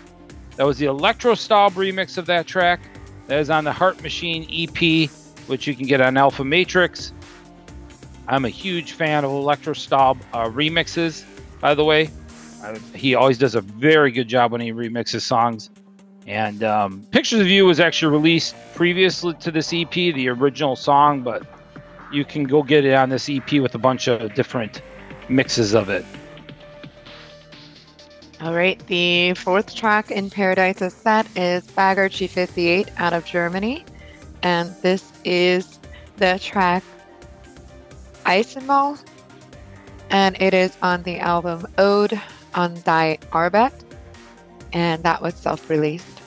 That 0.57 0.65
was 0.65 0.77
the 0.77 0.85
electro 0.85 1.35
style 1.35 1.71
remix 1.71 2.17
of 2.17 2.25
that 2.25 2.47
track. 2.47 2.81
That 3.27 3.39
is 3.39 3.49
on 3.49 3.63
the 3.63 3.71
Heart 3.71 4.03
Machine 4.03 4.45
EP, 4.51 5.09
which 5.47 5.65
you 5.67 5.75
can 5.75 5.87
get 5.87 6.01
on 6.01 6.17
Alfa 6.17 6.43
Matrix. 6.43 7.13
I'm 8.27 8.45
a 8.45 8.49
huge 8.49 8.91
fan 8.93 9.23
of 9.23 9.31
electro 9.31 9.73
style 9.73 10.17
uh, 10.33 10.45
remixes, 10.49 11.23
by 11.59 11.73
the 11.73 11.83
way. 11.83 12.09
He 12.93 13.15
always 13.15 13.37
does 13.37 13.55
a 13.55 13.61
very 13.61 14.11
good 14.11 14.27
job 14.27 14.51
when 14.51 14.61
he 14.61 14.71
remixes 14.71 15.21
songs. 15.21 15.69
And 16.27 16.63
um, 16.63 17.05
Pictures 17.11 17.39
of 17.41 17.47
You 17.47 17.65
was 17.65 17.79
actually 17.79 18.11
released 18.11 18.55
previously 18.75 19.33
to 19.35 19.51
this 19.51 19.73
EP, 19.73 19.91
the 19.91 20.29
original 20.29 20.75
song, 20.75 21.21
but 21.21 21.43
you 22.11 22.25
can 22.25 22.43
go 22.43 22.61
get 22.61 22.85
it 22.85 22.93
on 22.93 23.09
this 23.09 23.29
EP 23.29 23.53
with 23.53 23.73
a 23.75 23.79
bunch 23.79 24.07
of 24.07 24.33
different 24.33 24.81
mixes 25.29 25.73
of 25.73 25.89
it. 25.89 26.05
All 28.41 28.55
right, 28.55 28.79
the 28.87 29.35
fourth 29.35 29.75
track 29.75 30.09
in 30.09 30.29
Paradise's 30.29 30.93
set 30.93 31.27
is 31.37 31.65
Bagger 31.67 32.09
G58 32.09 32.89
out 32.97 33.13
of 33.13 33.23
Germany. 33.23 33.85
And 34.41 34.73
this 34.81 35.11
is 35.23 35.79
the 36.17 36.39
track 36.41 36.83
Eisenmal. 38.25 38.99
And 40.09 40.41
it 40.41 40.53
is 40.53 40.75
on 40.81 41.03
the 41.03 41.19
album 41.19 41.67
Ode 41.77 42.19
on 42.55 42.81
Die 42.83 43.17
Arbeit. 43.31 43.73
And 44.73 45.03
that 45.03 45.21
was 45.21 45.35
self 45.35 45.69
released. 45.69 46.21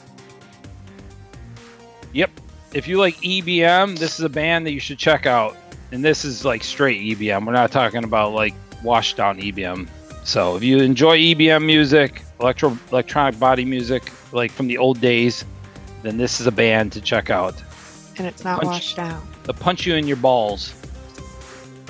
Yep. 2.13 2.31
If 2.73 2.89
you 2.89 2.99
like 2.99 3.17
EBM, 3.17 3.99
this 3.99 4.19
is 4.19 4.25
a 4.25 4.29
band 4.29 4.67
that 4.67 4.73
you 4.73 4.81
should 4.81 4.99
check 4.99 5.27
out. 5.27 5.57
And 5.93 6.05
this 6.05 6.25
is 6.25 6.45
like 6.45 6.65
straight 6.65 7.01
EBM. 7.01 7.47
We're 7.47 7.53
not 7.53 7.71
talking 7.71 8.05
about 8.05 8.33
like 8.33 8.55
washed 8.83 9.17
down 9.17 9.39
EBM. 9.41 9.89
So 10.25 10.57
if 10.57 10.63
you 10.63 10.79
enjoy 10.79 11.19
EBM 11.19 11.65
music, 11.65 12.23
electro 12.41 12.77
electronic 12.91 13.39
body 13.39 13.65
music, 13.65 14.11
like 14.33 14.51
from 14.51 14.67
the 14.67 14.79
old 14.79 15.01
days, 15.01 15.45
then 16.03 16.17
this 16.17 16.41
is 16.41 16.47
a 16.47 16.53
band 16.53 16.93
to 16.93 17.01
check 17.01 17.31
out. 17.31 17.63
And 18.17 18.27
it's 18.27 18.45
not 18.45 18.61
Punch- 18.61 18.73
washed 18.73 18.99
out. 18.99 19.23
They'll 19.45 19.55
punch 19.55 19.87
you 19.87 19.95
in 19.95 20.07
your 20.07 20.17
balls. 20.17 20.75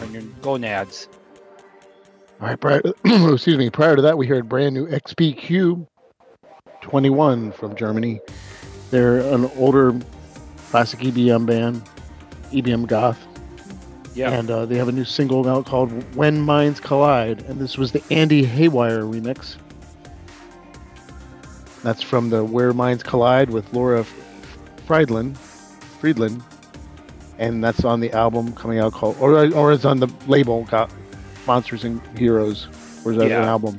On 0.01 0.12
your 0.12 0.22
gonads. 0.43 1.09
All 2.40 2.48
right, 2.48 2.60
prior, 2.60 2.82
excuse 3.05 3.56
me. 3.56 3.70
Prior 3.70 3.97
to 3.97 4.02
that, 4.02 4.18
we 4.18 4.26
heard 4.26 4.48
brand 4.48 4.74
new 4.74 4.89
XPQ 4.89 5.86
21 6.85 7.51
from 7.52 7.74
Germany. 7.74 8.20
They're 8.90 9.19
an 9.19 9.51
older 9.56 9.98
classic 10.69 11.01
EBM 11.01 11.47
band, 11.47 11.82
EBM 12.52 12.86
goth. 12.86 13.19
Yeah. 14.15 14.31
And 14.31 14.51
uh, 14.51 14.66
they 14.66 14.77
have 14.77 14.86
a 14.89 14.93
new 14.93 15.05
single 15.06 15.48
out 15.48 15.65
called 15.66 15.90
When 16.15 16.40
Minds 16.43 16.78
Collide. 16.81 17.43
And 17.48 17.59
this 17.59 17.78
was 17.78 17.90
the 17.93 18.02
Andy 18.11 18.44
Haywire 18.44 19.01
remix. 19.02 19.56
That's 21.82 22.02
from 22.02 22.28
the 22.31 22.44
Where 22.44 22.73
Minds 22.74 23.02
Collide 23.02 23.51
with 23.51 23.73
Laura 23.73 24.05
Friedland. 24.86 25.39
Friedland. 25.39 26.43
And 27.39 27.65
that's 27.65 27.85
on 27.85 28.01
the 28.01 28.12
album 28.12 28.52
coming 28.55 28.78
out 28.78 28.93
called, 28.93 29.16
or, 29.20 29.52
or 29.55 29.73
it's 29.73 29.85
on 29.86 29.98
the 30.01 30.09
label, 30.28 30.65
got 30.65 30.93
Monsters 31.47 31.82
and 31.82 32.01
Heroes. 32.16 32.69
Or 33.05 33.12
is 33.12 33.19
that 33.19 33.28
Yeah. 33.28 33.43
an 33.43 33.48
album? 33.48 33.78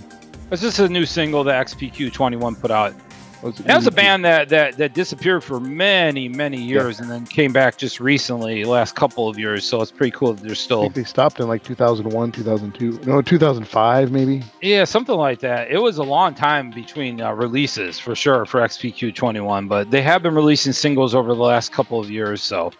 It's 0.51 0.61
just 0.61 0.79
a 0.79 0.87
new 0.87 1.05
single 1.05 1.43
that 1.45 1.67
XPQ 1.67 2.13
21 2.13 2.55
put 2.55 2.71
out. 2.71 2.93
That 3.41 3.75
was 3.75 3.85
a 3.85 3.91
band 3.91 4.25
that, 4.25 4.49
that 4.49 4.77
that 4.77 4.93
disappeared 4.95 5.43
for 5.43 5.59
many 5.59 6.27
many 6.27 6.59
years 6.59 6.99
and 6.99 7.11
then 7.11 7.25
came 7.25 7.53
back 7.53 7.77
just 7.77 7.99
recently, 7.99 8.63
last 8.63 8.95
couple 8.95 9.29
of 9.29 9.37
years. 9.37 9.63
So 9.63 9.81
it's 9.81 9.91
pretty 9.91 10.11
cool 10.11 10.33
that 10.33 10.41
they're 10.41 10.51
I 10.51 10.55
still 10.55 10.81
think 10.81 10.95
they 10.95 11.03
stopped 11.03 11.39
in 11.39 11.47
like 11.47 11.63
2001, 11.63 12.31
2002. 12.31 13.01
No, 13.05 13.21
2005 13.21 14.11
maybe. 14.11 14.43
yeah 14.61 14.83
something 14.83 15.15
like 15.15 15.39
that. 15.39 15.69
It 15.69 15.77
was 15.77 15.97
a 15.97 16.03
long 16.03 16.33
time 16.33 16.71
between 16.71 17.21
uh, 17.21 17.33
releases 17.33 17.99
for 17.99 18.15
sure 18.15 18.45
for 18.45 18.61
XPQ 18.61 19.13
21, 19.13 19.67
but 19.67 19.91
they 19.91 20.01
have 20.01 20.23
been 20.23 20.33
releasing 20.33 20.73
singles 20.73 21.13
over 21.13 21.35
the 21.35 21.43
last 21.43 21.71
couple 21.71 21.99
of 21.99 22.09
years. 22.09 22.41
So 22.41 22.71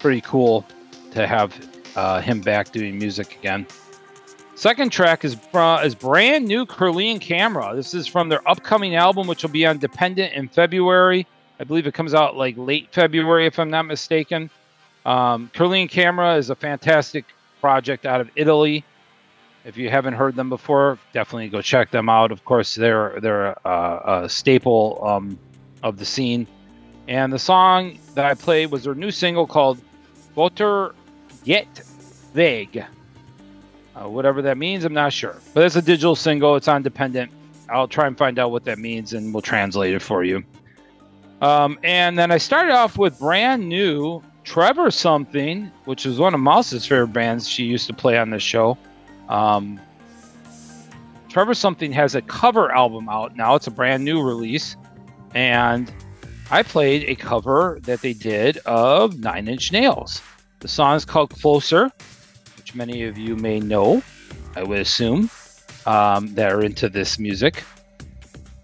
pretty 0.00 0.20
cool 0.20 0.66
to 1.12 1.26
have 1.26 1.54
uh, 1.96 2.20
him 2.20 2.40
back 2.40 2.72
doing 2.72 2.98
music 2.98 3.36
again. 3.36 3.66
Second 4.56 4.92
track 4.92 5.24
is 5.24 5.34
from 5.34 5.84
is 5.84 5.96
brand 5.96 6.46
new 6.46 6.64
Kirlian 6.64 7.20
Camera. 7.20 7.72
This 7.74 7.92
is 7.92 8.06
from 8.06 8.28
their 8.28 8.46
upcoming 8.48 8.94
album, 8.94 9.26
which 9.26 9.42
will 9.42 9.50
be 9.50 9.66
on 9.66 9.78
Dependent 9.78 10.32
in 10.32 10.48
February. 10.48 11.26
I 11.58 11.64
believe 11.64 11.86
it 11.88 11.94
comes 11.94 12.14
out 12.14 12.36
like 12.36 12.56
late 12.56 12.88
February, 12.92 13.46
if 13.46 13.58
I'm 13.58 13.70
not 13.70 13.82
mistaken. 13.82 14.50
Um, 15.04 15.50
Camera 15.52 16.36
is 16.36 16.50
a 16.50 16.54
fantastic 16.54 17.24
project 17.60 18.06
out 18.06 18.20
of 18.20 18.30
Italy. 18.36 18.84
If 19.64 19.76
you 19.76 19.90
haven't 19.90 20.14
heard 20.14 20.36
them 20.36 20.50
before, 20.50 20.98
definitely 21.12 21.48
go 21.48 21.60
check 21.60 21.90
them 21.90 22.08
out. 22.08 22.30
Of 22.30 22.44
course, 22.44 22.76
they're 22.76 23.18
they're 23.20 23.66
uh, 23.66 24.22
a 24.24 24.28
staple 24.28 25.00
um, 25.04 25.38
of 25.82 25.98
the 25.98 26.04
scene. 26.04 26.46
And 27.08 27.32
the 27.32 27.38
song 27.38 27.98
that 28.14 28.24
I 28.24 28.34
played 28.34 28.70
was 28.70 28.84
their 28.84 28.94
new 28.94 29.10
single 29.10 29.46
called 29.46 29.78
"Voter 30.34 30.94
Get 31.44 31.82
Vague." 32.34 32.84
Uh, 33.94 34.08
whatever 34.08 34.42
that 34.42 34.58
means, 34.58 34.84
I'm 34.84 34.94
not 34.94 35.12
sure. 35.12 35.36
But 35.52 35.64
it's 35.64 35.76
a 35.76 35.82
digital 35.82 36.16
single. 36.16 36.56
It's 36.56 36.68
on 36.68 36.82
Dependent. 36.82 37.30
I'll 37.68 37.88
try 37.88 38.06
and 38.06 38.16
find 38.16 38.38
out 38.38 38.50
what 38.50 38.64
that 38.64 38.78
means, 38.78 39.12
and 39.12 39.32
we'll 39.32 39.42
translate 39.42 39.94
it 39.94 40.02
for 40.02 40.24
you. 40.24 40.42
Um, 41.40 41.78
and 41.82 42.18
then 42.18 42.30
I 42.30 42.38
started 42.38 42.72
off 42.72 42.98
with 42.98 43.18
brand 43.18 43.68
new 43.68 44.22
Trevor 44.44 44.90
Something, 44.90 45.70
which 45.84 46.06
is 46.06 46.18
one 46.18 46.34
of 46.34 46.40
Mouse's 46.40 46.86
favorite 46.86 47.08
bands 47.08 47.48
she 47.48 47.64
used 47.64 47.86
to 47.86 47.94
play 47.94 48.18
on 48.18 48.30
this 48.30 48.42
show. 48.42 48.76
Um, 49.28 49.80
Trevor 51.28 51.54
Something 51.54 51.92
has 51.92 52.14
a 52.14 52.22
cover 52.22 52.70
album 52.72 53.08
out 53.08 53.36
now. 53.36 53.54
It's 53.54 53.66
a 53.66 53.70
brand 53.70 54.04
new 54.04 54.22
release. 54.22 54.76
And 55.34 55.92
I 56.50 56.62
played 56.62 57.08
a 57.08 57.16
cover 57.16 57.78
that 57.82 58.02
they 58.02 58.12
did 58.12 58.58
of 58.58 59.18
Nine 59.18 59.48
Inch 59.48 59.72
Nails. 59.72 60.22
The 60.60 60.68
song 60.68 60.96
is 60.96 61.04
called 61.04 61.30
Closer, 61.30 61.90
many 62.74 63.04
of 63.04 63.16
you 63.18 63.36
may 63.36 63.60
know, 63.60 64.02
I 64.56 64.62
would 64.62 64.80
assume, 64.80 65.30
um, 65.86 66.34
that 66.34 66.52
are 66.52 66.62
into 66.62 66.88
this 66.88 67.18
music. 67.18 67.62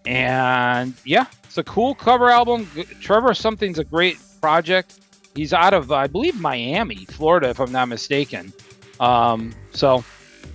and 0.06 0.94
yeah, 1.04 1.26
it's 1.44 1.58
a 1.58 1.64
cool 1.64 1.94
cover 1.94 2.30
album. 2.30 2.68
Trevor 3.00 3.34
Something's 3.34 3.78
a 3.78 3.84
great 3.84 4.18
project. 4.40 5.00
He's 5.34 5.52
out 5.52 5.74
of, 5.74 5.92
I 5.92 6.06
believe, 6.06 6.40
Miami, 6.40 7.04
Florida, 7.06 7.48
if 7.50 7.60
I'm 7.60 7.70
not 7.72 7.88
mistaken. 7.88 8.52
Um, 8.98 9.52
so 9.72 10.04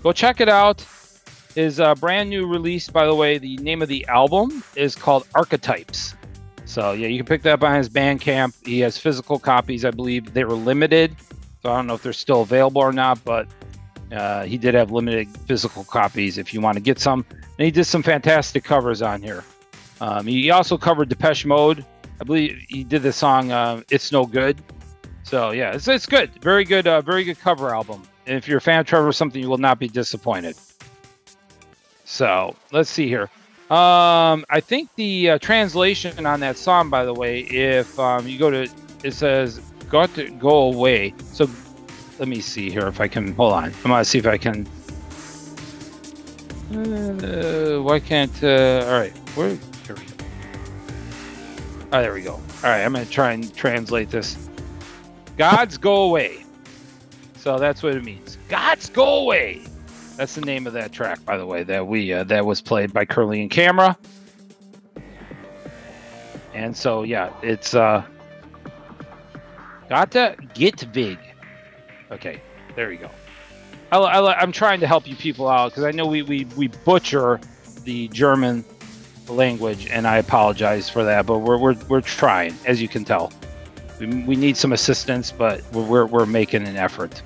go 0.04 0.12
check 0.12 0.42
it 0.42 0.50
out. 0.50 0.86
Is 1.56 1.80
a 1.80 1.96
brand 1.96 2.30
new 2.30 2.46
release, 2.48 2.90
by 2.90 3.06
the 3.06 3.16
way, 3.16 3.38
the 3.38 3.56
name 3.58 3.82
of 3.82 3.88
the 3.88 4.06
album 4.08 4.62
is 4.76 4.94
called 4.94 5.26
Archetypes. 5.36 6.14
So 6.66 6.92
yeah, 6.92 7.08
you 7.08 7.20
can 7.20 7.26
pick 7.26 7.44
that 7.44 7.54
up 7.54 7.64
on 7.64 7.76
his 7.76 7.88
Bandcamp. 7.88 8.54
He 8.68 8.82
has 8.82 8.98
physical 8.98 9.40
copies, 9.40 9.86
I 9.86 9.92
believe. 9.92 10.34
They 10.34 10.44
were 10.44 10.56
limited, 10.56 11.16
so 11.66 11.72
I 11.72 11.78
don't 11.78 11.88
know 11.88 11.96
if 11.96 12.04
they're 12.04 12.14
still 12.14 12.44
available 12.44 12.82
or 12.82 12.94
not. 12.94 13.24
But 13.26 13.48
uh, 14.12 14.44
he 14.44 14.58
did 14.58 14.76
have 14.76 14.92
limited 14.92 15.28
physical 15.48 15.84
copies 15.84 16.38
if 16.38 16.54
you 16.54 16.62
want 16.62 16.76
to 16.76 16.82
get 16.82 17.00
some. 17.00 17.26
And 17.32 17.66
he 17.66 17.72
did 17.72 17.86
some 17.86 18.04
fantastic 18.04 18.64
covers 18.64 19.02
on 19.02 19.22
here. 19.22 19.44
Um, 20.00 20.28
he 20.28 20.52
also 20.52 20.78
covered 20.78 21.10
Depeche 21.10 21.46
Mode. 21.46 21.84
I 22.22 22.24
believe 22.24 22.58
he 22.70 22.84
did 22.84 23.02
the 23.02 23.12
song 23.12 23.52
uh, 23.52 23.82
"It's 23.90 24.12
No 24.12 24.26
Good." 24.26 24.62
So 25.24 25.52
yeah, 25.52 25.74
it's, 25.74 25.88
it's 25.88 26.06
good. 26.06 26.32
Very 26.42 26.66
good. 26.66 26.86
Uh, 26.86 27.02
very 27.02 27.24
good 27.24 27.40
cover 27.40 27.74
album. 27.74 28.04
And 28.28 28.38
if 28.38 28.48
you're 28.48 28.60
a 28.60 28.62
fan 28.62 28.82
of 28.82 28.86
Trevor, 28.86 29.12
something 29.12 29.42
you 29.42 29.50
will 29.50 29.58
not 29.58 29.80
be 29.80 29.88
disappointed. 29.88 30.56
So 32.04 32.56
let's 32.72 32.92
see 32.92 33.08
here. 33.08 33.30
Um, 33.72 34.46
I 34.52 34.62
think 34.62 34.90
the 34.96 35.32
uh, 35.32 35.38
translation 35.40 36.28
on 36.28 36.40
that 36.42 36.58
song, 36.58 36.92
by 36.92 37.06
the 37.06 37.14
way, 37.14 37.40
if 37.40 37.98
um, 37.98 38.28
you 38.28 38.38
go 38.38 38.52
to, 38.52 38.70
it 39.04 39.14
says 39.14 39.60
"got 39.90 40.14
to 40.16 40.30
go 40.32 40.74
away." 40.74 41.14
So 41.34 41.50
let 42.20 42.28
me 42.28 42.42
see 42.42 42.70
here 42.70 42.88
if 42.88 43.02
I 43.02 43.08
can. 43.08 43.34
Hold 43.36 43.54
on, 43.54 43.66
I'm 43.66 43.92
gonna 43.92 44.06
see 44.06 44.20
if 44.20 44.28
I 44.28 44.38
can. 44.38 44.68
Uh, 46.74 47.82
why 47.82 48.00
can't? 48.00 48.44
Uh, 48.44 48.86
all 48.88 49.00
right, 49.00 49.16
where? 49.36 49.50
Here 49.50 49.96
we 49.96 50.06
go. 50.06 50.26
Oh, 51.94 52.02
there 52.02 52.14
we 52.14 52.22
go. 52.22 52.34
All 52.34 52.42
right, 52.64 52.84
I'm 52.84 52.94
gonna 52.94 53.06
try 53.06 53.34
and 53.34 53.54
translate 53.56 54.10
this. 54.10 54.50
Gods 55.38 55.78
go 55.78 56.04
away. 56.04 56.44
So 57.38 57.60
that's 57.60 57.84
what 57.84 57.94
it 57.96 58.04
means. 58.04 58.38
Gods 58.50 58.90
go 58.90 59.20
away. 59.20 59.62
That's 60.18 60.34
the 60.34 60.42
name 60.42 60.66
of 60.66 60.74
that 60.74 60.92
track, 60.92 61.24
by 61.26 61.38
the 61.38 61.46
way, 61.46 61.64
that 61.64 61.86
we 61.86 62.12
uh, 62.14 62.24
that 62.26 62.46
was 62.46 62.62
played 62.62 62.94
by 62.94 63.06
Kirlian 63.06 63.52
Camera. 63.52 63.98
And 66.54 66.76
so 66.76 67.04
yeah, 67.04 67.34
it's 67.42 67.76
uh 67.76 68.04
got 69.90 70.12
to 70.12 70.36
get 70.54 70.92
big. 70.94 71.18
Okay, 72.12 72.42
there 72.76 72.90
we 72.90 72.98
go. 72.98 73.10
I, 73.92 74.34
I'm 74.34 74.52
trying 74.52 74.80
to 74.82 74.88
help 74.88 75.08
you 75.08 75.16
people 75.16 75.48
out 75.48 75.72
because 75.72 75.84
I 75.84 75.92
know 75.92 76.06
we, 76.06 76.22
we 76.22 76.46
we 76.58 76.68
butcher 76.68 77.40
the 77.84 78.08
German 78.10 78.66
language, 79.28 79.88
and 79.88 80.08
I 80.08 80.18
apologize 80.18 80.90
for 80.90 81.04
that. 81.04 81.26
But 81.26 81.40
we're 81.40 81.58
we're, 81.58 81.76
we're 81.88 82.02
trying, 82.02 82.56
as 82.66 82.82
you 82.82 82.88
can 82.88 83.06
tell. 83.06 83.32
We, 84.00 84.08
we 84.24 84.36
need 84.36 84.58
some 84.58 84.74
assistance, 84.74 85.32
but 85.32 85.62
we're, 85.72 85.84
we're, 85.84 86.06
we're 86.06 86.26
making 86.26 86.68
an 86.68 86.76
effort. 86.76 87.22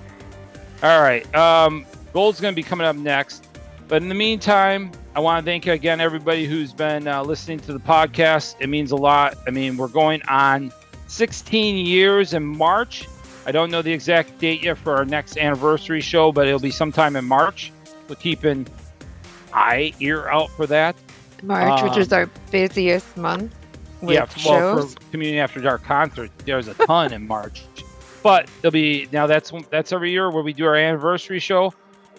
All 0.84 1.02
right. 1.02 1.34
Um, 1.36 1.86
Gold's 2.14 2.40
going 2.40 2.54
to 2.54 2.56
be 2.56 2.64
coming 2.64 2.86
up 2.86 2.96
next. 2.96 3.48
But 3.88 4.04
in 4.04 4.10
the 4.10 4.16
meantime, 4.16 4.92
I 5.16 5.20
want 5.20 5.44
to 5.44 5.50
thank 5.50 5.66
you 5.66 5.74
again, 5.74 6.00
everybody 6.00 6.46
who's 6.46 6.72
been 6.74 7.08
uh, 7.08 7.24
listening 7.24 7.60
to 7.62 7.74
the 7.74 7.80
podcast. 7.80 8.56
It 8.60 8.68
means 8.68 8.92
a 8.92 8.96
lot. 8.96 9.36
I 9.48 9.50
mean, 9.50 9.78
we're 9.78 9.88
going 9.88 10.22
on 10.30 10.72
16 11.10 11.86
years 11.86 12.34
in 12.34 12.46
March. 12.46 13.08
I 13.46 13.52
don't 13.52 13.72
know 13.72 13.82
the 13.82 13.92
exact 13.92 14.38
date 14.40 14.64
yet 14.64 14.78
for 14.78 14.96
our 14.96 15.06
next 15.06 15.38
anniversary 15.38 16.02
show, 16.02 16.32
but 16.32 16.48
it'll 16.48 16.60
be 16.60 16.72
sometime 16.72 17.16
in 17.16 17.26
March. 17.26 17.72
We're 18.08 18.16
keeping 18.16 18.68
eye 19.54 19.94
ear 20.00 20.28
out 20.30 20.50
for 20.52 20.68
that. 20.68 20.96
March, 21.42 21.82
which 21.84 21.94
Um, 21.94 22.02
is 22.02 22.14
our 22.14 22.30
busiest 22.52 23.16
month 23.18 23.54
with 24.02 24.14
yeah, 24.16 24.28
well, 24.46 24.78
shows. 24.78 24.94
for 24.94 25.00
Communion 25.12 25.40
After 25.44 25.62
Dark 25.62 25.84
concert, 25.84 26.30
there's 26.46 26.68
a 26.68 26.74
ton 26.74 27.14
in 27.14 27.26
March. 27.28 27.64
But 28.22 28.50
there'll 28.62 28.72
be 28.74 29.08
now 29.12 29.26
that's 29.26 29.52
that's 29.70 29.94
every 29.94 30.12
year 30.12 30.30
where 30.30 30.44
we 30.44 30.52
do 30.54 30.66
our 30.66 30.76
anniversary 30.76 31.40
show. 31.40 31.74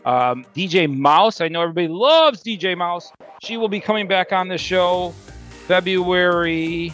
Um, 0.07 0.47
DJ 0.57 0.89
Mouse, 0.93 1.43
I 1.43 1.49
know 1.49 1.61
everybody 1.61 1.89
loves 1.89 2.43
DJ 2.43 2.77
Mouse. 2.77 3.13
She 3.43 3.59
will 3.59 3.69
be 3.69 3.81
coming 3.81 4.09
back 4.09 4.33
on 4.33 4.49
the 4.49 4.57
show 4.57 5.11
February. 5.69 6.93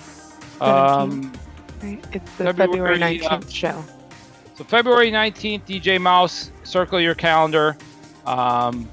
Um, 0.61 1.33
Right? 1.87 2.05
It's 2.13 2.37
the 2.37 2.53
February, 2.53 2.99
February, 2.99 3.25
uh, 3.27 3.39
19th 3.39 3.51
show. 3.51 3.85
so 4.55 4.65
February 4.65 5.11
19th, 5.11 5.63
DJ 5.67 6.01
Mouse, 6.01 6.51
circle 6.65 7.01
your 7.01 7.15
calendar. 7.15 7.77
Um, 8.27 8.89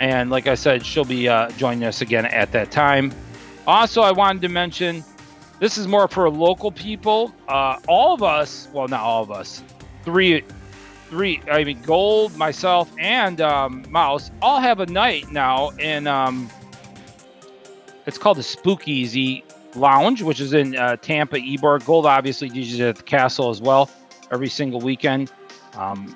and 0.00 0.30
like 0.30 0.46
I 0.46 0.56
said, 0.56 0.84
she'll 0.84 1.04
be 1.04 1.28
uh, 1.28 1.50
joining 1.52 1.84
us 1.84 2.00
again 2.00 2.26
at 2.26 2.50
that 2.52 2.70
time. 2.70 3.12
Also, 3.66 4.02
I 4.02 4.12
wanted 4.12 4.42
to 4.42 4.48
mention 4.48 5.04
this 5.60 5.78
is 5.78 5.86
more 5.86 6.08
for 6.08 6.28
local 6.28 6.72
people. 6.72 7.32
Uh, 7.48 7.78
all 7.88 8.14
of 8.14 8.22
us, 8.22 8.68
well, 8.72 8.88
not 8.88 9.00
all 9.00 9.22
of 9.22 9.30
us, 9.30 9.62
three, 10.04 10.42
three. 11.08 11.40
I 11.50 11.64
mean, 11.64 11.80
Gold, 11.82 12.36
myself, 12.36 12.90
and 12.98 13.40
um, 13.40 13.84
Mouse 13.90 14.30
all 14.42 14.60
have 14.60 14.80
a 14.80 14.86
night 14.86 15.30
now 15.30 15.70
and 15.78 16.08
Um, 16.08 16.50
it's 18.06 18.18
called 18.18 18.38
the 18.38 18.42
Spookeasy 18.42 19.42
Lounge, 19.76 20.22
which 20.22 20.40
is 20.40 20.52
in 20.52 20.76
uh, 20.76 20.96
Tampa, 20.96 21.36
Ybor. 21.36 21.84
Gold 21.84 22.06
obviously 22.06 22.50
DJs 22.50 22.88
at 22.88 22.96
the 22.96 23.02
castle 23.02 23.50
as 23.50 23.60
well 23.60 23.90
every 24.30 24.48
single 24.48 24.80
weekend. 24.80 25.32
Um, 25.74 26.14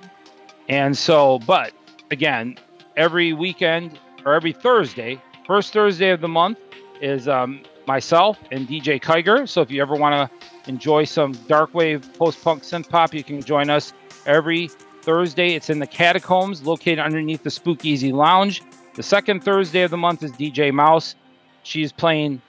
and 0.68 0.96
so, 0.96 1.38
but 1.40 1.72
again, 2.10 2.58
every 2.96 3.32
weekend 3.32 3.98
or 4.24 4.34
every 4.34 4.52
Thursday, 4.52 5.20
first 5.46 5.72
Thursday 5.72 6.10
of 6.10 6.20
the 6.20 6.28
month 6.28 6.58
is 7.00 7.28
um, 7.28 7.62
myself 7.86 8.38
and 8.50 8.68
DJ 8.68 9.00
Kiger. 9.00 9.48
So 9.48 9.62
if 9.62 9.70
you 9.70 9.82
ever 9.82 9.94
want 9.94 10.14
to 10.14 10.70
enjoy 10.70 11.04
some 11.04 11.32
dark 11.48 11.74
wave 11.74 12.12
post 12.14 12.42
punk 12.42 12.62
synth 12.62 12.88
pop, 12.88 13.14
you 13.14 13.24
can 13.24 13.42
join 13.42 13.70
us 13.70 13.92
every 14.26 14.68
Thursday. 15.02 15.54
It's 15.54 15.70
in 15.70 15.78
the 15.78 15.86
catacombs 15.86 16.62
located 16.62 16.98
underneath 16.98 17.42
the 17.42 17.50
Spookeasy 17.50 18.12
Lounge. 18.12 18.62
The 18.94 19.02
second 19.02 19.42
Thursday 19.42 19.82
of 19.82 19.90
the 19.90 19.96
month 19.96 20.22
is 20.22 20.32
DJ 20.32 20.72
Mouse. 20.72 21.14
She's 21.62 21.92
playing 21.92 22.42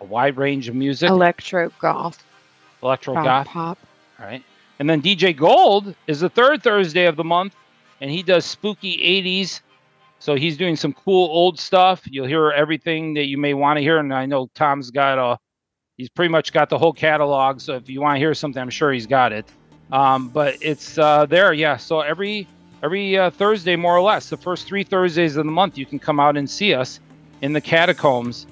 a 0.00 0.04
wide 0.04 0.36
range 0.36 0.68
of 0.68 0.74
music, 0.74 1.08
Electro 1.10 1.70
goth. 1.78 2.24
electro 2.82 3.14
goth. 3.14 3.46
pop. 3.46 3.78
All 4.18 4.26
right. 4.26 4.42
And 4.78 4.88
then 4.88 5.02
DJ 5.02 5.36
Gold 5.36 5.94
is 6.06 6.20
the 6.20 6.28
third 6.30 6.62
Thursday 6.62 7.04
of 7.06 7.16
the 7.16 7.24
month, 7.24 7.54
and 8.00 8.10
he 8.10 8.22
does 8.22 8.44
spooky 8.46 8.96
80s. 8.96 9.60
So 10.20 10.34
he's 10.34 10.56
doing 10.56 10.76
some 10.76 10.92
cool 10.92 11.28
old 11.28 11.58
stuff. 11.58 12.02
You'll 12.06 12.26
hear 12.26 12.50
everything 12.50 13.14
that 13.14 13.26
you 13.26 13.36
may 13.38 13.54
want 13.54 13.76
to 13.76 13.82
hear. 13.82 13.98
And 13.98 14.12
I 14.12 14.26
know 14.26 14.50
Tom's 14.54 14.90
got 14.90 15.18
a, 15.18 15.38
he's 15.96 16.08
pretty 16.10 16.30
much 16.30 16.52
got 16.52 16.68
the 16.70 16.78
whole 16.78 16.92
catalog. 16.92 17.60
So 17.60 17.74
if 17.76 17.88
you 17.88 18.00
want 18.00 18.16
to 18.16 18.18
hear 18.18 18.32
something, 18.34 18.60
I'm 18.60 18.70
sure 18.70 18.92
he's 18.92 19.06
got 19.06 19.32
it. 19.32 19.46
Um, 19.92 20.28
but 20.28 20.56
it's 20.62 20.96
uh, 20.98 21.26
there, 21.26 21.52
yeah. 21.52 21.76
So 21.76 22.00
every 22.00 22.46
every 22.82 23.18
uh, 23.18 23.30
Thursday, 23.30 23.76
more 23.76 23.96
or 23.96 24.00
less, 24.02 24.30
the 24.30 24.36
first 24.36 24.66
three 24.66 24.84
Thursdays 24.84 25.36
of 25.36 25.44
the 25.44 25.50
month, 25.52 25.76
you 25.76 25.84
can 25.84 25.98
come 25.98 26.18
out 26.20 26.36
and 26.36 26.48
see 26.48 26.72
us 26.74 27.00
in 27.42 27.52
the 27.52 27.60
catacombs, 27.60 28.46